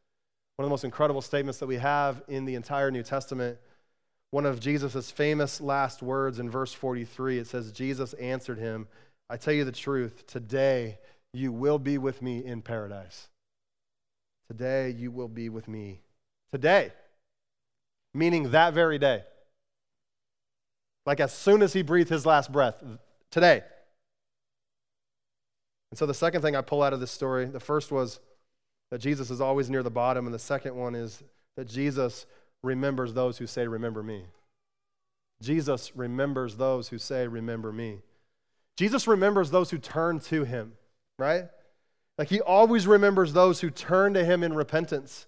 [0.57, 3.59] One of the most incredible statements that we have in the entire New Testament.
[4.31, 7.39] One of Jesus' famous last words in verse 43.
[7.39, 8.89] It says, Jesus answered him,
[9.29, 10.99] I tell you the truth, today
[11.35, 13.29] you will be with me in paradise.
[14.49, 16.01] Today you will be with me.
[16.51, 16.93] Today,
[18.15, 19.25] meaning that very day.
[21.05, 22.83] Like as soon as he breathed his last breath,
[23.31, 23.63] today.
[25.91, 28.21] And so the second thing I pull out of this story, the first was
[28.91, 31.23] that Jesus is always near the bottom, and the second one is
[31.57, 32.27] that Jesus
[32.63, 34.25] remembers those who say, Remember me.
[35.43, 37.99] Jesus remembers those who say, Remember me.
[38.77, 40.73] Jesus remembers those who turn to him,
[41.19, 41.45] right?
[42.19, 45.27] Like he always remembers those who turn to him in repentance.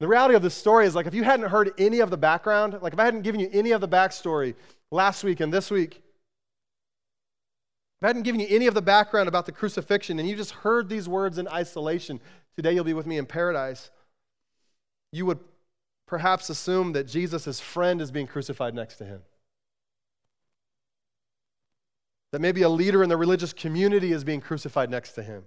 [0.00, 2.78] The reality of this story is like if you hadn't heard any of the background,
[2.82, 4.54] like if I hadn't given you any of the backstory
[4.90, 6.02] last week and this week,
[8.04, 10.50] if I hadn't given you any of the background about the crucifixion and you just
[10.50, 12.20] heard these words in isolation,
[12.54, 13.90] today you'll be with me in paradise,
[15.10, 15.38] you would
[16.04, 19.22] perhaps assume that Jesus' friend is being crucified next to him.
[22.32, 25.44] That maybe a leader in the religious community is being crucified next to him.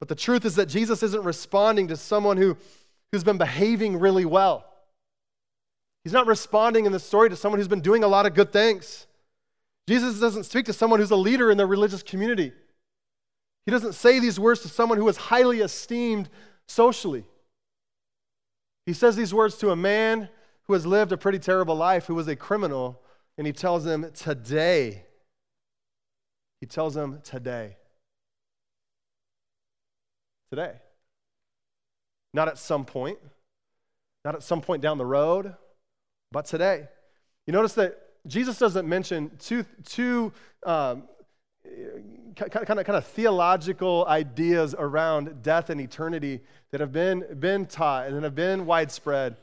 [0.00, 2.56] But the truth is that Jesus isn't responding to someone who,
[3.12, 4.64] who's been behaving really well.
[6.02, 8.52] He's not responding in the story to someone who's been doing a lot of good
[8.52, 9.06] things.
[9.88, 12.52] Jesus doesn't speak to someone who's a leader in the religious community.
[13.64, 16.28] He doesn't say these words to someone who is highly esteemed
[16.68, 17.24] socially.
[18.86, 20.28] He says these words to a man
[20.64, 23.00] who has lived a pretty terrible life, who was a criminal,
[23.36, 25.02] and he tells him, Today.
[26.60, 27.78] He tells him, Today
[30.50, 30.74] today.
[32.34, 33.18] Not at some point,
[34.24, 35.54] not at some point down the road,
[36.30, 36.88] but today.
[37.46, 40.32] You notice that Jesus doesn't mention two, two
[40.64, 41.04] um,
[42.36, 48.06] kind, of, kind of theological ideas around death and eternity that have been, been taught
[48.06, 49.36] and that have been widespread.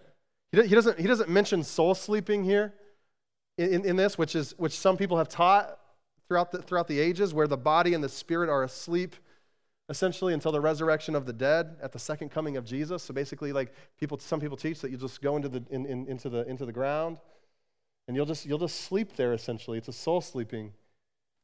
[0.52, 2.74] He, he, doesn't, he doesn't mention soul sleeping here
[3.58, 5.80] in, in this, which, is, which some people have taught
[6.28, 9.16] throughout the, throughout the ages, where the body and the spirit are asleep
[9.88, 13.04] essentially until the resurrection of the dead at the second coming of Jesus.
[13.04, 16.08] So basically, like people, some people teach that you just go into the, in, in,
[16.08, 17.18] into the, into the ground
[18.08, 19.78] and you'll just, you'll just sleep there essentially.
[19.78, 20.74] It's a soul sleeping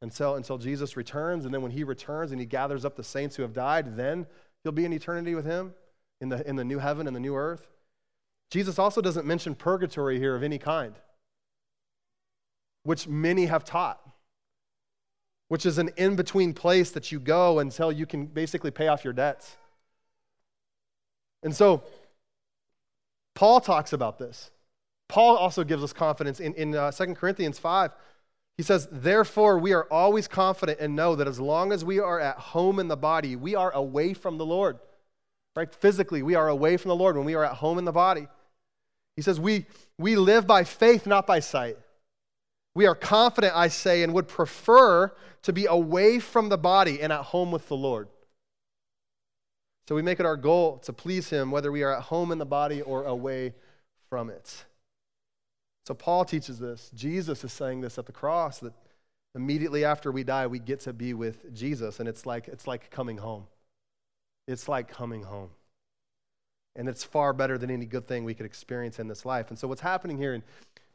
[0.02, 1.46] until, until Jesus returns.
[1.46, 4.28] And then when he returns and he gathers up the saints who have died, then
[4.64, 5.74] you'll be in eternity with him.
[6.22, 7.68] in the, in the new heaven and the new earth.
[8.52, 10.94] Jesus also doesn't mention purgatory here of any kind,
[12.84, 14.00] which many have taught,
[15.48, 19.04] which is an in between place that you go until you can basically pay off
[19.04, 19.58] your debts.
[21.44, 21.84] And so,
[23.34, 24.52] Paul talks about this.
[25.12, 27.92] Paul also gives us confidence in, in uh, 2 Corinthians 5.
[28.56, 32.18] He says, Therefore, we are always confident and know that as long as we are
[32.18, 34.80] at home in the body, we are away from the Lord.
[35.54, 35.74] Right?
[35.76, 38.26] Physically, we are away from the Lord when we are at home in the body.
[39.18, 39.66] He says, We,
[39.98, 41.78] we live by faith, not by sight.
[42.74, 47.12] We are confident, I say, and would prefer to be away from the body and
[47.12, 48.08] at home with the Lord.
[49.90, 52.38] So we make it our goal to please Him, whether we are at home in
[52.38, 53.56] the body or away
[54.10, 54.64] from it.
[55.86, 56.92] So Paul teaches this.
[56.94, 58.74] Jesus is saying this at the cross that
[59.36, 62.92] immediately after we die, we get to be with Jesus, and it's like, it's like
[62.92, 63.46] coming home.
[64.48, 65.50] It's like coming home.
[66.76, 69.50] And it's far better than any good thing we could experience in this life.
[69.50, 70.44] And so, what's happening here in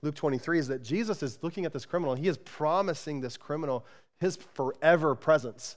[0.03, 2.14] Luke 23 is that Jesus is looking at this criminal.
[2.14, 3.85] He is promising this criminal
[4.18, 5.77] his forever presence.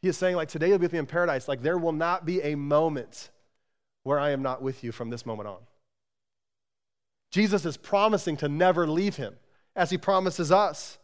[0.00, 1.48] He is saying, like, today you'll be with me in paradise.
[1.48, 3.30] Like, there will not be a moment
[4.04, 5.58] where I am not with you from this moment on.
[7.30, 9.36] Jesus is promising to never leave him,
[9.76, 10.98] as he promises us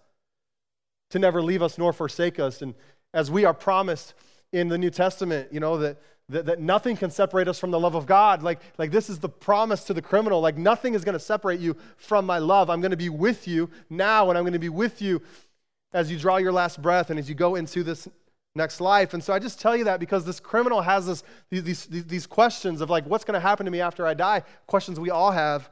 [1.11, 2.63] to never leave us nor forsake us.
[2.63, 2.75] And
[3.13, 4.15] as we are promised
[4.53, 7.79] in the New Testament, you know, that, that, that nothing can separate us from the
[7.79, 8.43] love of God.
[8.43, 10.41] Like, like this is the promise to the criminal.
[10.41, 12.71] Like, nothing is going to separate you from my love.
[12.71, 15.23] I'm going to be with you now, and I'm going to be with you
[15.93, 18.09] as you draw your last breath and as you go into this
[18.57, 19.15] next life.
[19.15, 22.27] And so I just tell you that because this criminal has this, these, these, these
[22.27, 24.43] questions of like, what's going to happen to me after I die?
[24.67, 25.71] Questions we all have.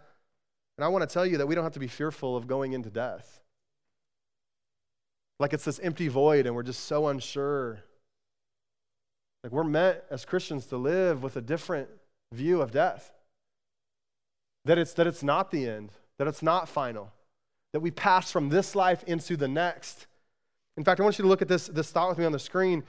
[0.82, 2.72] And I want to tell you that we don't have to be fearful of going
[2.72, 3.40] into death.
[5.38, 7.78] Like it's this empty void and we're just so unsure.
[9.44, 11.88] Like we're meant as Christians to live with a different
[12.32, 13.12] view of death.
[14.64, 17.12] That it's, that it's not the end, that it's not final,
[17.72, 20.08] that we pass from this life into the next.
[20.76, 22.40] In fact, I want you to look at this, this thought with me on the
[22.40, 22.82] screen.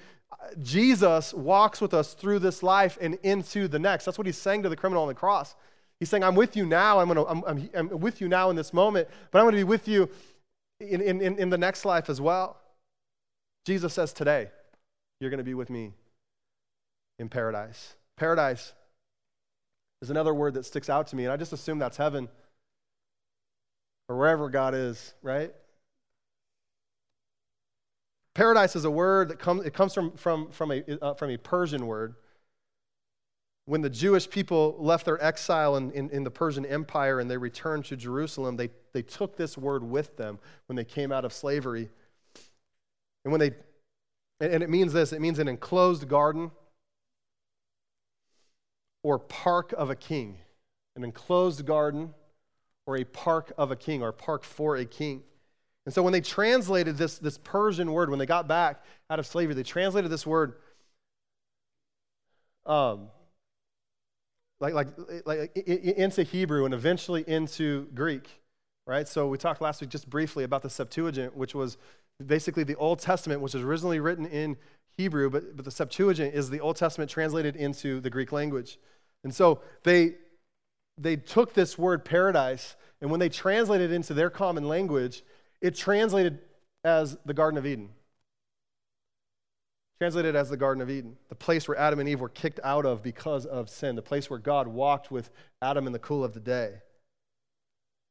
[0.64, 4.06] Jesus walks with us through this life and into the next.
[4.06, 5.54] That's what he's saying to the criminal on the cross.
[6.04, 7.00] He's saying, I'm with you now.
[7.00, 9.60] I'm, gonna, I'm, I'm, I'm with you now in this moment, but I'm going to
[9.60, 10.10] be with you
[10.82, 12.60] in, in, in the next life as well.
[13.63, 14.50] Jesus says, Today,
[15.22, 15.94] you're going to be with me
[17.20, 17.96] in paradise.
[18.18, 18.74] Paradise
[20.02, 22.28] is another word that sticks out to me, and I just assume that's heaven
[24.10, 25.54] or wherever God is, right?
[28.34, 31.38] Paradise is a word that comes, it comes from, from, from, a, uh, from a
[31.38, 32.16] Persian word
[33.65, 37.38] when the Jewish people left their exile in, in, in, the Persian Empire and they
[37.38, 41.32] returned to Jerusalem, they, they took this word with them when they came out of
[41.32, 41.89] slavery.
[43.23, 43.52] And when they,
[44.41, 46.52] and it means this it means an enclosed garden
[49.02, 50.39] or park of a king.
[50.95, 52.13] An enclosed garden
[52.86, 55.23] or a park of a king or park for a king.
[55.86, 59.26] And so when they translated this, this Persian word, when they got back out of
[59.26, 60.56] slavery, they translated this word.
[62.65, 63.10] Um,
[64.60, 64.88] like, like,
[65.26, 68.30] like into Hebrew and eventually into Greek,
[68.88, 69.08] right?
[69.08, 71.78] So we talked last week just briefly about the Septuagint, which was
[72.26, 74.58] basically the Old Testament, which was originally written in
[74.98, 78.78] Hebrew, but, but the Septuagint is the Old Testament translated into the Greek language.
[79.24, 80.16] And so they,
[80.98, 85.24] they took this word paradise, and when they translated it into their common language,
[85.62, 86.39] it translated
[86.84, 87.89] as the Garden of Eden
[90.04, 92.86] translated as the Garden of Eden, the place where Adam and Eve were kicked out
[92.86, 95.30] of because of sin, the place where God walked with
[95.62, 96.82] Adam in the cool of the day.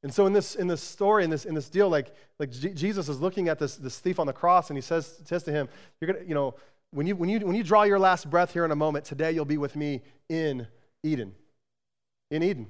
[0.02, 3.10] And so in this, in this story, in this, in this deal, like, like Jesus
[3.10, 5.68] is looking at this, this thief on the cross and he says, says to him,
[6.00, 6.54] You're gonna, you know,
[6.92, 9.32] when you, when, you, when you draw your last breath here in a moment, today
[9.32, 10.00] you'll be with me
[10.30, 10.66] in
[11.02, 11.34] Eden.
[12.30, 12.68] In Eden.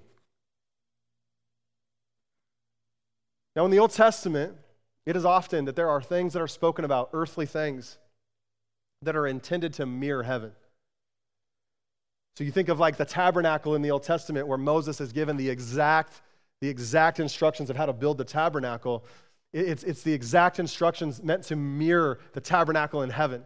[3.55, 4.57] Now, in the Old Testament,
[5.07, 7.99] it is often that there are things that are spoken about, earthly things,
[9.03, 10.53] that are intended to mirror heaven.
[12.37, 15.37] So you think of like the tabernacle in the Old Testament where Moses is given
[15.37, 16.23] the exact,
[16.61, 19.05] the exact instructions of how to build the tabernacle.
[19.53, 23.45] It's, it's the exact instructions meant to mirror the tabernacle in heaven.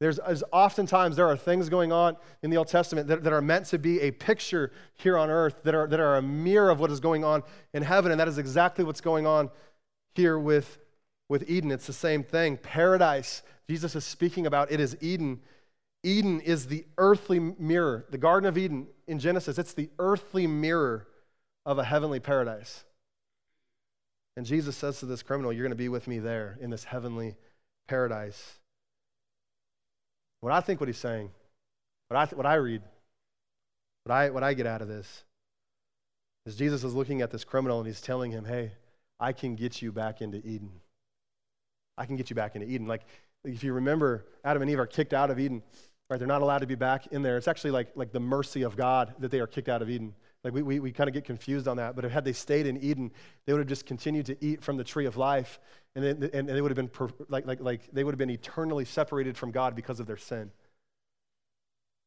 [0.00, 0.20] There's,
[0.52, 3.78] oftentimes there are things going on in the Old Testament that, that are meant to
[3.78, 7.00] be a picture here on earth that are, that are a mirror of what is
[7.00, 7.42] going on
[7.72, 9.50] in heaven, and that is exactly what's going on
[10.14, 10.78] here with,
[11.28, 11.72] with Eden.
[11.72, 12.58] It's the same thing.
[12.58, 15.40] Paradise Jesus is speaking about it is Eden.
[16.02, 18.06] Eden is the earthly mirror.
[18.10, 21.06] The Garden of Eden in Genesis, it's the earthly mirror
[21.66, 22.84] of a heavenly paradise.
[24.36, 26.84] And Jesus says to this criminal, You're going to be with me there in this
[26.84, 27.36] heavenly
[27.88, 28.58] paradise.
[30.40, 31.30] What I think what he's saying,
[32.08, 32.82] what I, what I read,
[34.04, 35.24] What I, what I get out of this
[36.46, 38.72] is Jesus is looking at this criminal and he's telling him, hey,
[39.20, 40.70] I can get you back into Eden.
[41.98, 42.86] I can get you back into Eden.
[42.86, 43.02] Like,
[43.44, 45.62] if you remember, Adam and Eve are kicked out of Eden,
[46.10, 46.18] right?
[46.18, 47.36] They're not allowed to be back in there.
[47.36, 50.14] It's actually like, like the mercy of God that they are kicked out of Eden.
[50.44, 51.96] Like, we, we, we kind of get confused on that.
[51.96, 53.10] But had they stayed in Eden,
[53.44, 55.58] they would have just continued to eat from the tree of life.
[55.94, 58.30] And, then, and they would have been, per, like, like, like, they would have been
[58.30, 60.50] eternally separated from God because of their sin.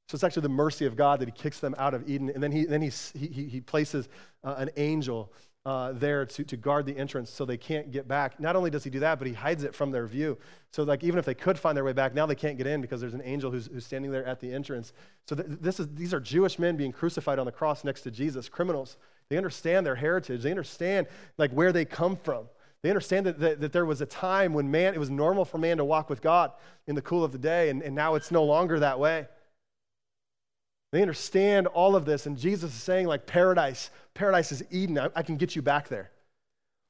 [0.08, 2.30] So it's actually the mercy of God that he kicks them out of Eden.
[2.30, 4.10] And then he, then he, he, he places
[4.44, 5.32] uh, an angel
[5.66, 8.40] uh, there to, to guard the entrance so they can't get back.
[8.40, 10.38] Not only does he do that, but he hides it from their view.
[10.72, 12.82] So like even if they could find their way back, now they can't get in
[12.82, 14.94] because there's an angel who's, who's standing there at the entrance.
[15.28, 18.12] So th- this is, these are Jewish men being crucified on the cross next to
[18.12, 18.98] Jesus, criminals.
[19.30, 20.42] They understand their heritage.
[20.42, 21.08] They understand
[21.38, 22.46] like where they come from.
[22.82, 25.60] They understand that, that, that, there was a time when man, it was normal for
[25.60, 26.52] man to walk with God
[26.88, 29.28] in the cool of the day, and, and now it's no longer that way.
[30.92, 34.98] They understand all of this, and Jesus is saying, like, paradise, paradise is Eden.
[34.98, 36.12] I, I can get you back there.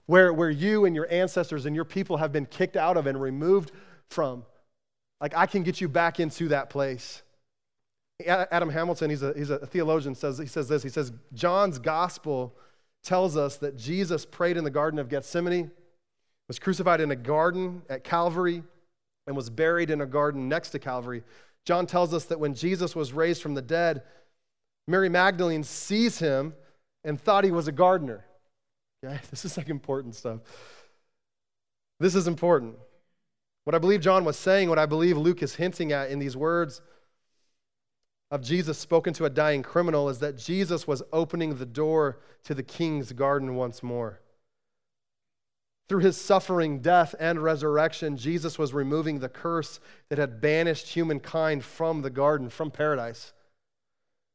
[0.07, 3.21] Where, where you and your ancestors and your people have been kicked out of and
[3.21, 3.71] removed
[4.09, 4.43] from.
[5.21, 7.21] Like, I can get you back into that place.
[8.25, 10.83] Adam Hamilton, he's a, he's a theologian, says, he says this.
[10.83, 12.55] He says, John's gospel
[13.03, 15.71] tells us that Jesus prayed in the Garden of Gethsemane,
[16.47, 18.63] was crucified in a garden at Calvary,
[19.27, 21.23] and was buried in a garden next to Calvary.
[21.65, 24.03] John tells us that when Jesus was raised from the dead,
[24.87, 26.53] Mary Magdalene sees him
[27.03, 28.25] and thought he was a gardener.
[29.03, 30.39] Okay, this is like important stuff.
[31.99, 32.75] This is important.
[33.63, 36.35] What I believe John was saying, what I believe Luke is hinting at in these
[36.35, 36.81] words
[38.31, 42.55] of Jesus spoken to a dying criminal, is that Jesus was opening the door to
[42.55, 44.20] the king's garden once more.
[45.91, 51.65] Through his suffering, death, and resurrection, Jesus was removing the curse that had banished humankind
[51.65, 53.33] from the garden, from paradise.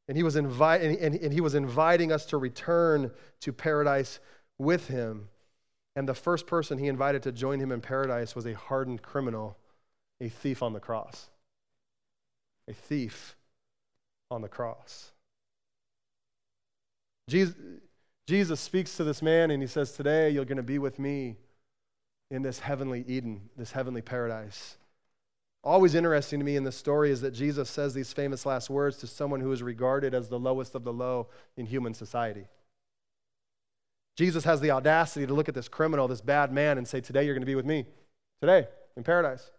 [0.07, 4.19] And he was, invi- and, and, and he was inviting us to return to paradise
[4.59, 5.29] with him.
[5.95, 9.57] And the first person he invited to join him in paradise was a hardened criminal,
[10.21, 11.27] a thief on the cross.
[12.67, 13.35] A thief
[14.29, 15.11] on the cross.
[17.27, 17.55] Jesus,
[18.27, 21.37] Jesus speaks to this man and he says, Today you're going to be with me
[22.29, 24.77] in this heavenly Eden, this heavenly paradise.
[25.63, 28.97] Always interesting to me in this story is that Jesus says these famous last words
[28.97, 32.47] to someone who is regarded as the lowest of the low in human society.
[34.15, 37.23] Jesus has the audacity to look at this criminal, this bad man, and say, Today
[37.23, 37.85] you're going to be with me.
[38.41, 39.51] Today, in paradise.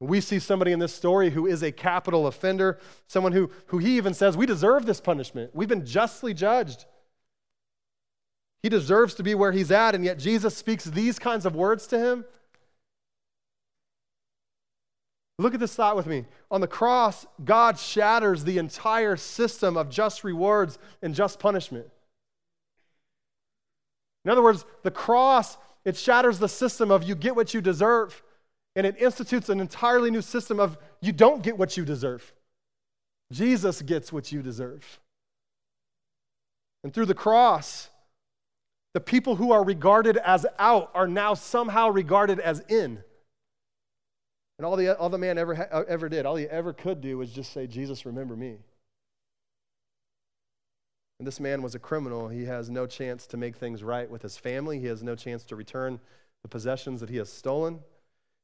[0.00, 3.96] We see somebody in this story who is a capital offender, someone who, who he
[3.96, 5.50] even says, We deserve this punishment.
[5.54, 6.84] We've been justly judged.
[8.64, 11.86] He deserves to be where he's at, and yet Jesus speaks these kinds of words
[11.88, 12.24] to him.
[15.38, 16.24] Look at this thought with me.
[16.50, 21.88] On the cross, God shatters the entire system of just rewards and just punishment.
[24.24, 28.22] In other words, the cross, it shatters the system of you get what you deserve,
[28.76, 32.32] and it institutes an entirely new system of you don't get what you deserve.
[33.30, 35.00] Jesus gets what you deserve.
[36.82, 37.90] And through the cross,
[38.94, 43.02] the people who are regarded as out are now somehow regarded as in.
[44.56, 47.18] And all the, all the man ever, uh, ever did, all he ever could do
[47.18, 48.58] was just say, Jesus, remember me.
[51.18, 52.28] And this man was a criminal.
[52.28, 54.78] He has no chance to make things right with his family.
[54.78, 55.98] He has no chance to return
[56.42, 57.80] the possessions that he has stolen.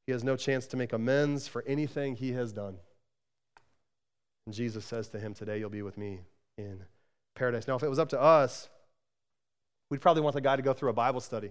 [0.06, 2.76] He has no chance to make amends for anything he has done.
[4.46, 6.20] And Jesus says to him, Today you'll be with me
[6.58, 6.82] in
[7.36, 7.68] paradise.
[7.68, 8.68] Now, if it was up to us,
[9.90, 11.48] we'd probably want the guy to go through a Bible study.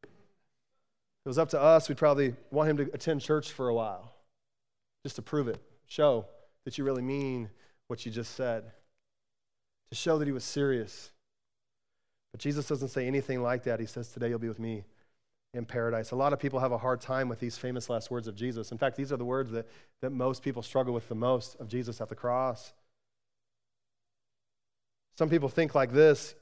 [0.00, 3.74] If it was up to us, we'd probably want him to attend church for a
[3.74, 4.12] while
[5.02, 6.26] just to prove it, show
[6.64, 7.48] that you really mean
[7.88, 8.64] what you just said,
[9.90, 11.10] to show that he was serious.
[12.32, 13.80] But Jesus doesn't say anything like that.
[13.80, 14.84] He says, Today you'll be with me
[15.54, 16.12] in paradise.
[16.12, 18.72] A lot of people have a hard time with these famous last words of Jesus.
[18.72, 19.66] In fact, these are the words that,
[20.00, 22.72] that most people struggle with the most of Jesus at the cross.
[25.18, 26.34] Some people think like this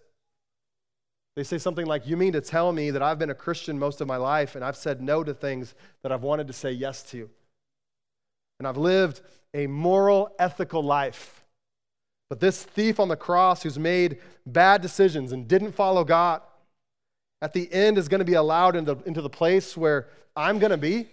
[1.41, 4.03] they say something like, You mean to tell me that I've been a Christian most
[4.03, 7.03] of my life and I've said no to things that I've wanted to say yes
[7.13, 7.31] to?
[8.59, 9.23] And I've lived
[9.55, 11.43] a moral, ethical life.
[12.29, 16.43] But this thief on the cross who's made bad decisions and didn't follow God,
[17.41, 20.73] at the end is going to be allowed into, into the place where I'm going
[20.73, 21.09] to be?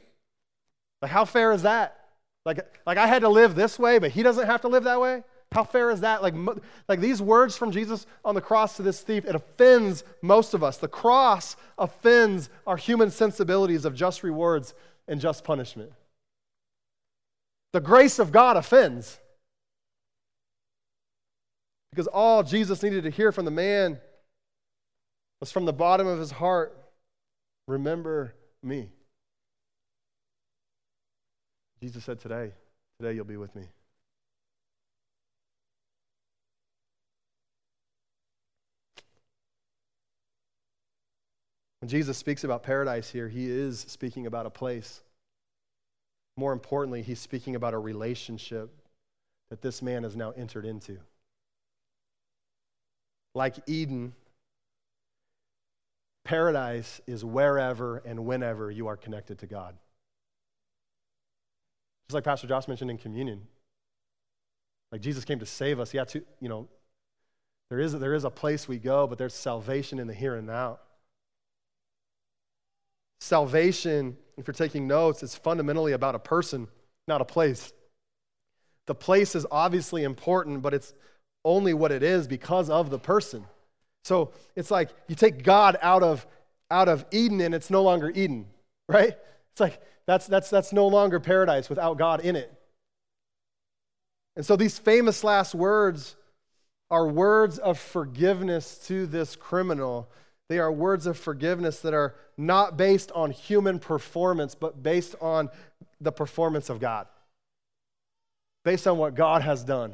[1.01, 2.09] Like, how fair is that?
[2.45, 4.99] Like, like, I had to live this way, but he doesn't have to live that
[4.99, 5.23] way?
[5.51, 6.21] How fair is that?
[6.21, 6.35] Like,
[6.87, 10.63] like these words from Jesus on the cross to this thief, it offends most of
[10.63, 10.77] us.
[10.77, 14.73] The cross offends our human sensibilities of just rewards
[15.07, 15.91] and just punishment.
[17.73, 19.19] The grace of God offends.
[21.91, 23.99] Because all Jesus needed to hear from the man
[25.39, 26.77] was from the bottom of his heart
[27.67, 28.33] remember
[28.63, 28.89] me.
[31.81, 32.51] Jesus said, Today,
[32.99, 33.63] today you'll be with me.
[41.87, 45.03] When Jesus speaks about paradise here, he is speaking about a place.
[46.35, 48.69] More importantly, he's speaking about a relationship
[49.49, 50.97] that this man has now entered into.
[53.33, 54.11] Like Eden,
[56.25, 59.73] paradise is wherever and whenever you are connected to God.
[62.09, 63.47] Just like Pastor Josh mentioned in communion.
[64.91, 65.93] Like Jesus came to save us.
[65.93, 66.67] Yeah, to, you know,
[67.69, 70.47] there is, there is a place we go, but there's salvation in the here and
[70.47, 70.79] now.
[73.19, 76.67] Salvation, if you're taking notes, is fundamentally about a person,
[77.07, 77.73] not a place.
[78.85, 80.93] The place is obviously important, but it's
[81.43, 83.45] only what it is because of the person.
[84.03, 86.25] So it's like you take God out of,
[86.71, 88.47] out of Eden and it's no longer Eden,
[88.87, 89.17] right?
[89.51, 92.51] It's like that's, that's, that's no longer paradise without God in it.
[94.35, 96.15] And so these famous last words
[96.89, 100.09] are words of forgiveness to this criminal
[100.49, 105.49] they are words of forgiveness that are not based on human performance, but based on
[105.99, 107.07] the performance of God.
[108.63, 109.93] Based on what God has done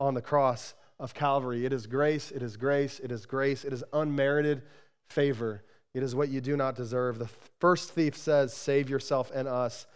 [0.00, 1.66] on the cross of Calvary.
[1.66, 4.62] It is grace, it is grace, it is grace, it is unmerited
[5.08, 5.62] favor.
[5.94, 7.18] It is what you do not deserve.
[7.18, 7.28] The
[7.60, 9.86] first thief says, Save yourself and us.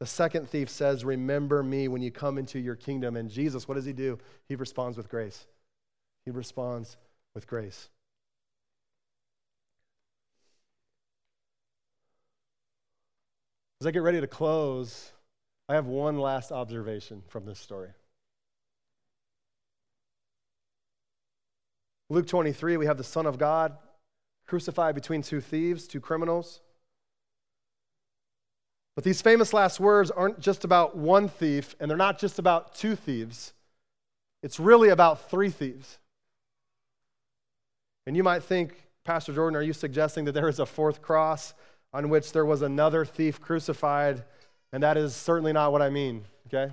[0.00, 3.16] The second thief says, Remember me when you come into your kingdom.
[3.16, 4.18] And Jesus, what does he do?
[4.48, 5.46] He responds with grace.
[6.26, 6.98] He responds
[7.34, 7.88] with grace.
[13.86, 15.12] As I get ready to close,
[15.68, 17.90] I have one last observation from this story.
[22.10, 23.78] Luke 23, we have the Son of God
[24.48, 26.62] crucified between two thieves, two criminals.
[28.96, 32.74] But these famous last words aren't just about one thief, and they're not just about
[32.74, 33.52] two thieves.
[34.42, 35.98] It's really about three thieves.
[38.04, 41.54] And you might think, Pastor Jordan, are you suggesting that there is a fourth cross?
[41.92, 44.24] On which there was another thief crucified,
[44.72, 46.72] and that is certainly not what I mean, okay?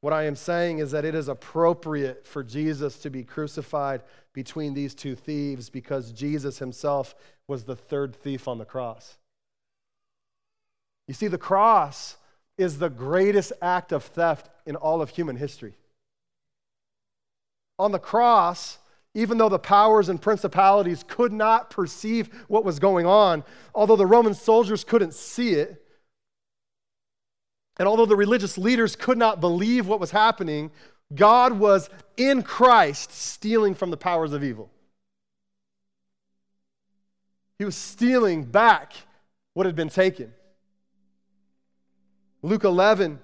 [0.00, 4.02] What I am saying is that it is appropriate for Jesus to be crucified
[4.32, 7.14] between these two thieves because Jesus himself
[7.48, 9.16] was the third thief on the cross.
[11.08, 12.16] You see, the cross
[12.58, 15.74] is the greatest act of theft in all of human history.
[17.78, 18.78] On the cross,
[19.16, 23.42] even though the powers and principalities could not perceive what was going on,
[23.74, 25.82] although the Roman soldiers couldn't see it,
[27.78, 30.70] and although the religious leaders could not believe what was happening,
[31.14, 31.88] God was
[32.18, 34.70] in Christ stealing from the powers of evil.
[37.58, 38.92] He was stealing back
[39.54, 40.34] what had been taken.
[42.42, 43.18] Luke 11,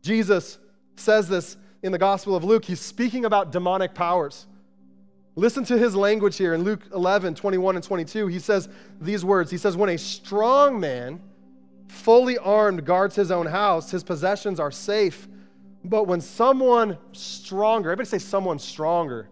[0.00, 0.58] Jesus
[0.96, 4.46] says this in the Gospel of Luke, he's speaking about demonic powers.
[5.36, 8.26] Listen to his language here in Luke 11, 21 and 22.
[8.26, 8.68] He says
[9.00, 11.20] these words He says, When a strong man,
[11.88, 15.28] fully armed, guards his own house, his possessions are safe.
[15.84, 19.30] But when someone stronger, everybody say someone stronger.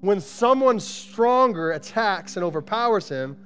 [0.00, 3.36] When someone stronger attacks and overpowers him,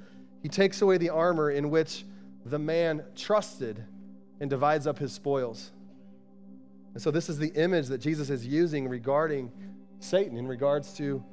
[0.43, 2.05] he takes away the armor in which
[2.45, 3.83] the man trusted
[4.39, 5.71] and divides up his spoils.
[6.93, 9.51] And so, this is the image that Jesus is using regarding
[9.99, 11.23] Satan in regards to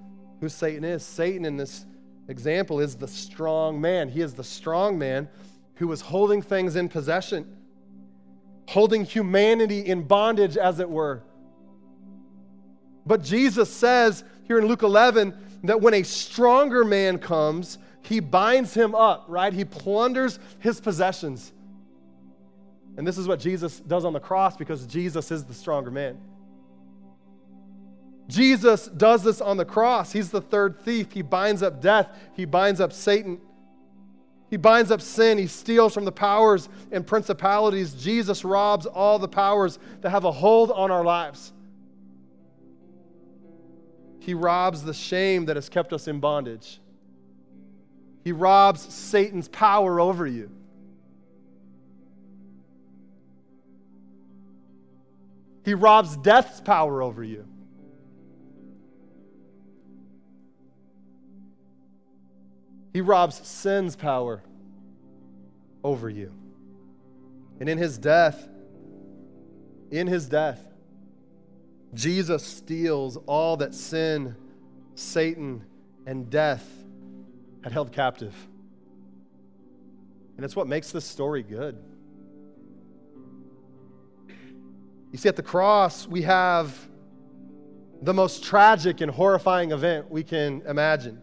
[0.40, 1.04] who Satan is.
[1.04, 1.84] Satan, in this
[2.28, 4.08] example, is the strong man.
[4.08, 5.28] He is the strong man
[5.76, 7.56] who was holding things in possession,
[8.68, 11.22] holding humanity in bondage, as it were.
[13.06, 15.34] But Jesus says here in Luke 11
[15.64, 19.52] that when a stronger man comes, he binds him up, right?
[19.52, 21.52] He plunders his possessions.
[22.98, 26.18] And this is what Jesus does on the cross because Jesus is the stronger man.
[28.26, 30.12] Jesus does this on the cross.
[30.12, 31.12] He's the third thief.
[31.12, 33.40] He binds up death, he binds up Satan.
[34.50, 35.36] He binds up sin.
[35.36, 37.92] He steals from the powers and principalities.
[37.92, 41.52] Jesus robs all the powers that have a hold on our lives.
[44.20, 46.80] He robs the shame that has kept us in bondage.
[48.24, 50.50] He robs Satan's power over you.
[55.68, 57.44] He robs death's power over you.
[62.94, 64.42] He robs sin's power
[65.84, 66.32] over you.
[67.60, 68.48] And in his death,
[69.90, 70.64] in his death,
[71.92, 74.36] Jesus steals all that sin,
[74.94, 75.66] Satan,
[76.06, 76.66] and death
[77.62, 78.34] had held captive.
[80.36, 81.76] And it's what makes this story good.
[85.12, 86.88] You see, at the cross, we have
[88.02, 91.20] the most tragic and horrifying event we can imagine.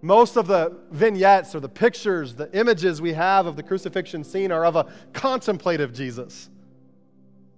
[0.00, 4.50] Most of the vignettes or the pictures, the images we have of the crucifixion scene
[4.50, 6.50] are of a contemplative Jesus.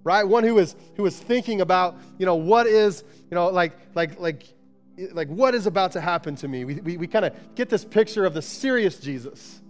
[0.02, 0.24] Right?
[0.24, 4.20] One who is who is thinking about, you know, what is, you know, like like
[4.20, 4.44] like
[5.12, 6.66] like what is about to happen to me.
[6.66, 9.62] We we, we kind of get this picture of the serious Jesus.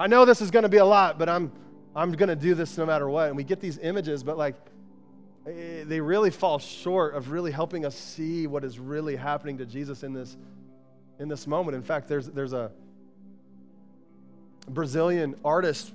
[0.00, 1.52] I know this is going to be a lot, but I'm
[1.98, 3.28] I'm going to do this no matter what.
[3.28, 4.54] And we get these images, but like
[5.46, 9.66] eh, they really fall short of really helping us see what is really happening to
[9.66, 10.36] Jesus in this
[11.18, 11.76] in this moment.
[11.76, 12.70] In fact, there's, there's a
[14.68, 15.92] Brazilian artist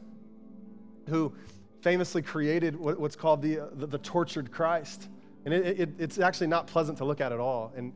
[1.07, 1.33] who
[1.81, 5.07] famously created what's called the, the, the, tortured Christ.
[5.45, 7.71] And it, it, it's actually not pleasant to look at at all.
[7.75, 7.93] And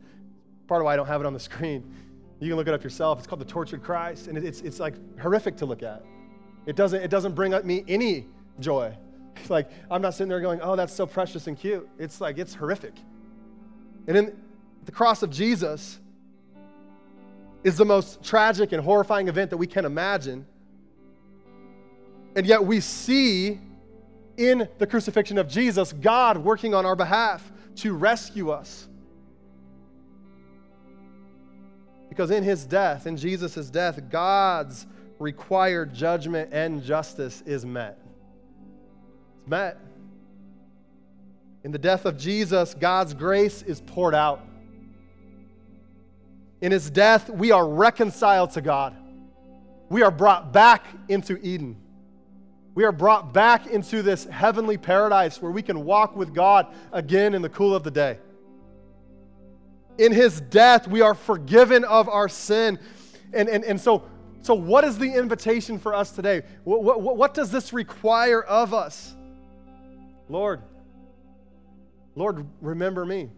[0.68, 1.94] part of why I don't have it on the screen,
[2.40, 3.18] you can look it up yourself.
[3.20, 4.28] It's called the tortured Christ.
[4.28, 6.04] And it, it's, it's like horrific to look at.
[6.68, 8.28] It doesn't, it doesn't bring me any
[8.60, 8.96] joy.
[9.50, 11.88] Like, I'm not sitting there going, oh, that's so precious and cute.
[12.00, 12.94] It's like, it's horrific.
[14.08, 14.36] And in
[14.84, 16.00] the cross of Jesus,
[17.64, 20.46] is the most tragic and horrifying event that we can imagine.
[22.36, 23.60] And yet we see
[24.38, 28.88] in the crucifixion of Jesus God working on our behalf to rescue us.
[32.10, 34.86] Because in his death, in Jesus' death, God's
[35.20, 38.00] required judgment and justice is met.
[39.40, 39.78] It's met.
[41.64, 44.42] In the death of Jesus, God's grace is poured out.
[46.62, 48.96] In his death, we are reconciled to God.
[49.90, 51.78] We are brought back into Eden.
[52.74, 57.34] We are brought back into this heavenly paradise where we can walk with God again
[57.34, 58.20] in the cool of the day.
[59.98, 62.78] In his death, we are forgiven of our sin.
[63.34, 64.04] And, and, and so,
[64.42, 66.44] so, what is the invitation for us today?
[66.64, 69.16] What, what, what does this require of us?
[70.30, 70.62] Lord,
[72.16, 73.30] Lord, remember me.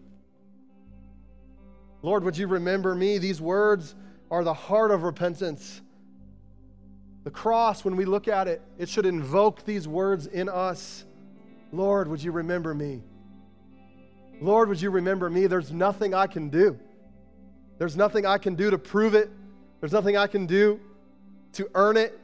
[2.02, 3.18] Lord, would you remember me?
[3.18, 3.94] These words
[4.30, 5.82] are the heart of repentance.
[7.24, 11.04] The cross, when we look at it, it should invoke these words in us.
[11.72, 13.02] Lord, would you remember me?
[14.40, 15.46] Lord, would you remember me?
[15.46, 16.78] There's nothing I can do.
[17.78, 19.30] There's nothing I can do to prove it.
[19.80, 20.80] There's nothing I can do
[21.54, 22.18] to earn it.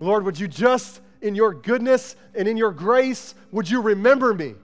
[0.00, 4.54] Lord, would you just, in your goodness and in your grace, would you remember me?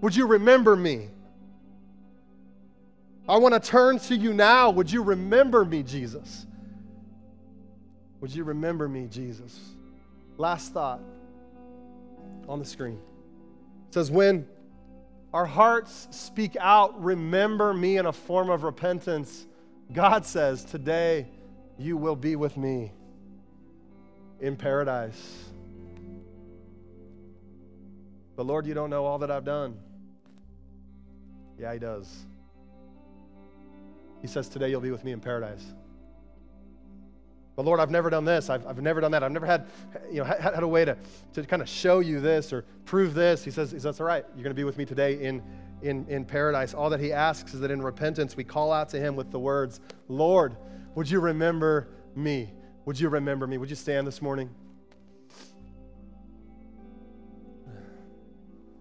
[0.00, 1.08] Would you remember me?
[3.28, 4.70] I want to turn to you now.
[4.70, 6.46] Would you remember me, Jesus?
[8.20, 9.58] Would you remember me, Jesus?
[10.38, 11.00] Last thought
[12.48, 12.98] on the screen.
[13.88, 14.46] It says, When
[15.34, 19.46] our hearts speak out, remember me in a form of repentance,
[19.92, 21.26] God says, Today
[21.78, 22.92] you will be with me
[24.40, 25.44] in paradise.
[28.36, 29.76] But Lord, you don't know all that I've done.
[31.58, 32.24] Yeah, He does.
[34.20, 35.64] He says, Today you'll be with me in paradise.
[37.58, 38.50] But Lord, I've never done this.
[38.50, 39.24] I've, I've never done that.
[39.24, 39.66] I've never had,
[40.12, 40.96] you know, had, had a way to,
[41.32, 43.42] to kind of show you this or prove this.
[43.42, 45.42] He says, he says, all right, you're going to be with me today in,
[45.82, 46.72] in, in paradise.
[46.72, 49.40] All that he asks is that in repentance we call out to him with the
[49.40, 50.56] words, Lord,
[50.94, 52.52] would you remember me?
[52.88, 53.58] Would you remember me?
[53.58, 54.48] Would you stand this morning?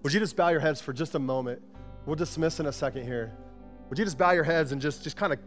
[0.02, 1.62] Would you just bow your heads for just a moment?
[2.06, 3.34] We'll dismiss in a second here.
[3.90, 5.40] Would you just bow your heads and just, just kind of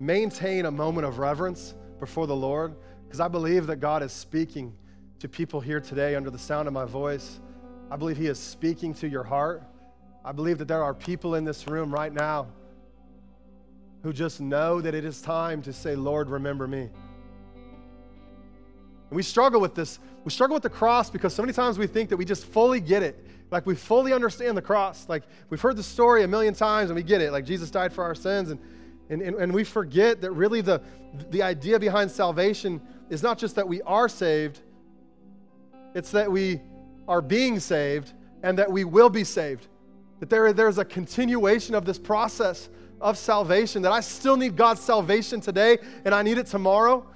[0.00, 2.74] maintain a moment of reverence before the Lord?
[3.04, 4.74] Because I believe that God is speaking
[5.18, 7.40] to people here today under the sound of my voice.
[7.90, 9.62] I believe He is speaking to your heart.
[10.24, 12.46] I believe that there are people in this room right now
[14.02, 16.88] who just know that it is time to say, Lord, remember me.
[19.10, 19.98] And we struggle with this.
[20.24, 22.80] We struggle with the cross because so many times we think that we just fully
[22.80, 23.24] get it.
[23.50, 25.08] Like we fully understand the cross.
[25.08, 27.30] Like we've heard the story a million times and we get it.
[27.30, 28.50] Like Jesus died for our sins.
[28.50, 28.60] And,
[29.08, 30.82] and, and, and we forget that really the,
[31.30, 34.60] the idea behind salvation is not just that we are saved,
[35.94, 36.60] it's that we
[37.06, 39.68] are being saved and that we will be saved.
[40.18, 42.68] That there, there's a continuation of this process
[43.00, 47.06] of salvation, that I still need God's salvation today and I need it tomorrow.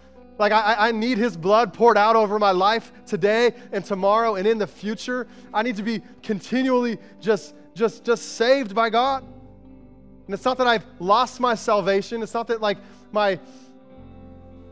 [0.41, 4.47] Like, I, I need His blood poured out over my life today and tomorrow and
[4.47, 5.29] in the future.
[5.53, 9.23] I need to be continually just, just, just saved by God.
[9.23, 12.23] And it's not that I've lost my salvation.
[12.23, 12.79] It's not that, like,
[13.13, 13.39] my,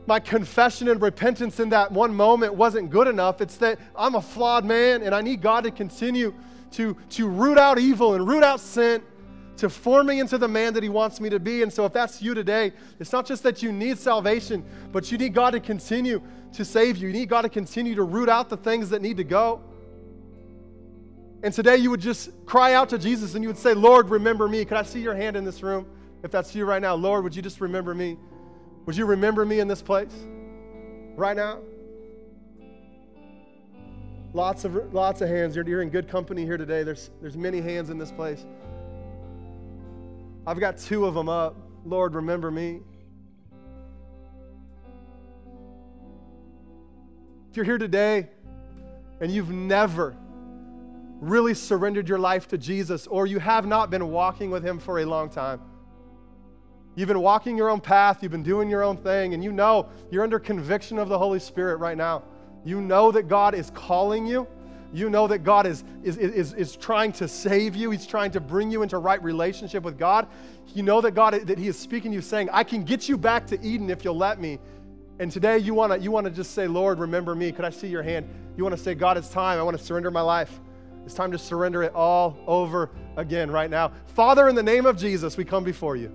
[0.07, 3.43] my confession and repentance in that one moment wasn't good enough.
[3.43, 6.33] It's that I'm a flawed man and I need God to continue
[6.73, 9.03] to, to root out evil and root out sin,
[9.59, 11.63] to form me into the man that He wants me to be.
[11.63, 15.19] And so, if that's you today, it's not just that you need salvation, but you
[15.19, 17.09] need God to continue to save you.
[17.09, 19.61] You need God to continue to root out the things that need to go.
[21.43, 24.49] And today you would just cry out to Jesus and you would say, Lord, remember
[24.49, 24.65] me.
[24.65, 25.87] Could I see your hand in this room?
[26.25, 28.19] If that's you right now, Lord, would you just remember me?
[28.87, 30.13] Would you remember me in this place
[31.15, 31.61] right now?
[34.33, 35.55] Lots of, lots of hands.
[35.55, 36.83] You're, you're in good company here today.
[36.83, 38.45] There's, there's many hands in this place.
[40.49, 41.59] I've got two of them up.
[41.85, 42.81] Lord, remember me.
[47.51, 48.31] If you're here today
[49.21, 50.17] and you've never
[51.21, 55.01] really surrendered your life to Jesus, or you have not been walking with Him for
[55.01, 55.61] a long time,
[56.97, 59.91] you've been walking your own path, you've been doing your own thing, and you know
[60.11, 62.23] you're under conviction of the Holy Spirit right now.
[62.65, 64.49] You know that God is calling you.
[64.93, 67.91] You know that God is, is, is, is trying to save you.
[67.91, 70.27] He's trying to bring you into right relationship with God.
[70.75, 73.19] You know that God that He is speaking to you, saying, I can get you
[73.19, 74.59] back to Eden if you'll let me.
[75.19, 77.53] And today you want to you want to just say, Lord, remember me.
[77.53, 78.29] Could I see your hand?
[78.57, 79.59] You want to say, God, it's time.
[79.59, 80.61] I want to surrender my life.
[81.05, 83.93] It's time to surrender it all over again right now.
[84.07, 86.13] Father, in the name of Jesus, we come before you.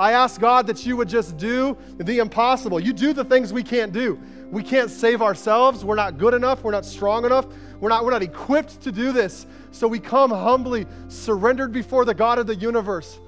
[0.00, 2.80] I ask God that you would just do the impossible.
[2.80, 4.18] You do the things we can't do.
[4.50, 5.84] We can't save ourselves.
[5.84, 6.64] We're not good enough.
[6.64, 7.46] We're not strong enough.
[7.80, 9.44] We're not, we're not equipped to do this.
[9.72, 13.20] So we come humbly, surrendered before the God of the universe,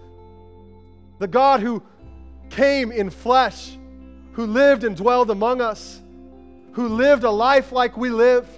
[1.18, 1.83] the God who
[2.49, 3.77] came in flesh
[4.33, 6.01] who lived and dwelled among us,
[6.73, 8.49] who lived a life like we live,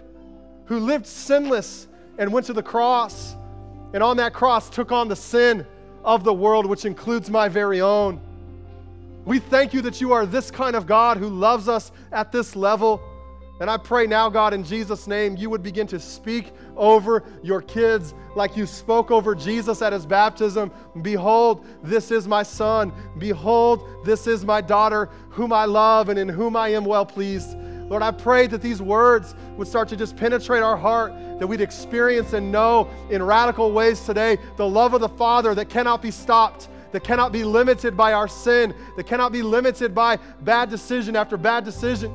[0.66, 1.88] who lived sinless
[2.18, 3.34] and went to the cross,
[3.92, 5.66] and on that cross took on the sin
[6.04, 8.20] of the world, which includes my very own.
[9.24, 12.54] We thank you that you are this kind of God who loves us at this
[12.54, 13.00] level.
[13.60, 17.62] And I pray now, God, in Jesus' name, you would begin to speak over your
[17.62, 20.70] kids like you spoke over Jesus at his baptism.
[21.02, 22.92] Behold, this is my son.
[23.18, 27.56] Behold, this is my daughter, whom I love and in whom I am well pleased.
[27.88, 31.60] Lord, I pray that these words would start to just penetrate our heart, that we'd
[31.60, 36.10] experience and know in radical ways today the love of the Father that cannot be
[36.10, 41.14] stopped, that cannot be limited by our sin, that cannot be limited by bad decision
[41.14, 42.14] after bad decision.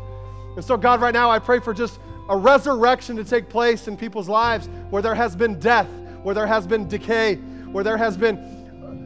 [0.56, 2.00] And so, God, right now, I pray for just
[2.30, 5.88] a resurrection to take place in people's lives where there has been death,
[6.24, 7.36] where there has been decay,
[7.72, 8.59] where there has been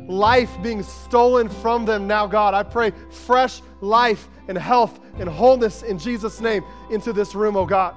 [0.08, 2.54] life being stolen from them now, God.
[2.54, 7.66] I pray fresh life and health and wholeness in Jesus' name into this room, oh
[7.66, 7.96] God.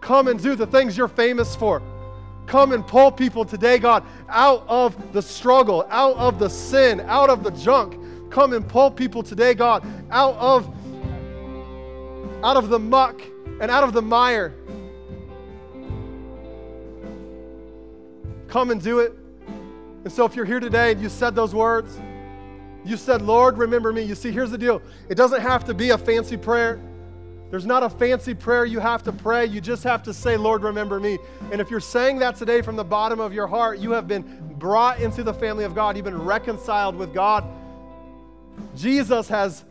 [0.00, 1.82] Come and do the things you're famous for.
[2.46, 7.30] Come and pull people today, God, out of the struggle, out of the sin, out
[7.30, 7.98] of the junk.
[8.30, 10.68] Come and pull people today, God, out of
[12.42, 13.22] out of the muck
[13.60, 14.54] and out of the mire.
[18.48, 19.14] Come and do it.
[20.04, 21.98] And so, if you're here today and you said those words,
[22.84, 24.02] you said, Lord, remember me.
[24.02, 26.80] You see, here's the deal it doesn't have to be a fancy prayer.
[27.50, 29.46] There's not a fancy prayer you have to pray.
[29.46, 31.18] You just have to say, Lord, remember me.
[31.52, 34.54] And if you're saying that today from the bottom of your heart, you have been
[34.58, 35.96] brought into the family of God.
[35.96, 37.44] You've been reconciled with God.
[38.76, 39.64] Jesus has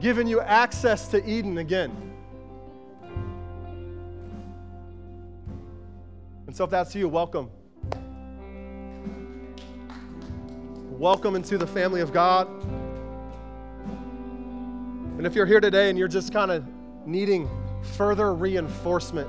[0.00, 1.94] given you access to Eden again.
[6.46, 7.50] And so, if that's you, welcome.
[10.98, 12.48] Welcome into the family of God.
[15.18, 16.64] And if you're here today and you're just kind of
[17.04, 17.50] needing
[17.98, 19.28] further reinforcement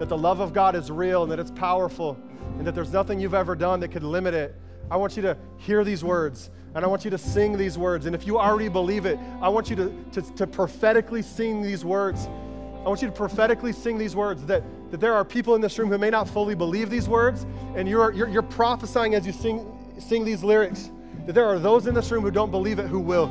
[0.00, 2.18] that the love of God is real and that it's powerful
[2.58, 4.56] and that there's nothing you've ever done that could limit it,
[4.90, 8.06] I want you to hear these words and I want you to sing these words.
[8.06, 11.84] And if you already believe it, I want you to, to, to, prophetically sing these
[11.84, 12.26] words.
[12.84, 15.78] I want you to prophetically sing these words that, that there are people in this
[15.78, 17.46] room who may not fully believe these words,
[17.76, 19.64] and you're, you're, you're prophesying as you sing,
[20.00, 20.90] sing these lyrics
[21.26, 23.26] that there are those in this room who don't believe it who will.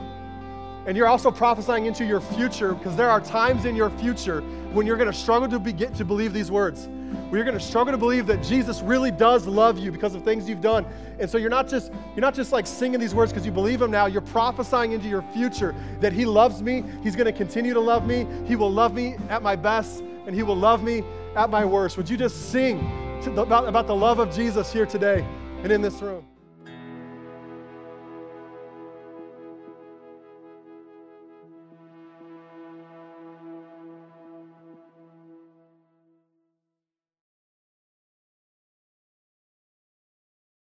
[0.86, 4.41] And you're also prophesying into your future because there are times in your future
[4.74, 6.89] when you're going to struggle to, be, to believe these words
[7.30, 10.24] where you're going to struggle to believe that Jesus really does love you because of
[10.24, 10.86] things you've done.
[11.20, 13.80] And so you're not just you're not just like singing these words because you believe
[13.80, 14.08] them now.
[14.08, 18.06] You're prophesying into your future that he loves me, he's going to continue to love
[18.06, 21.04] me, he will love me at my best, and he will love me
[21.36, 21.98] at my worst.
[21.98, 22.80] Would you just sing
[23.24, 25.26] the, about, about the love of Jesus here today
[25.64, 26.26] and in this room?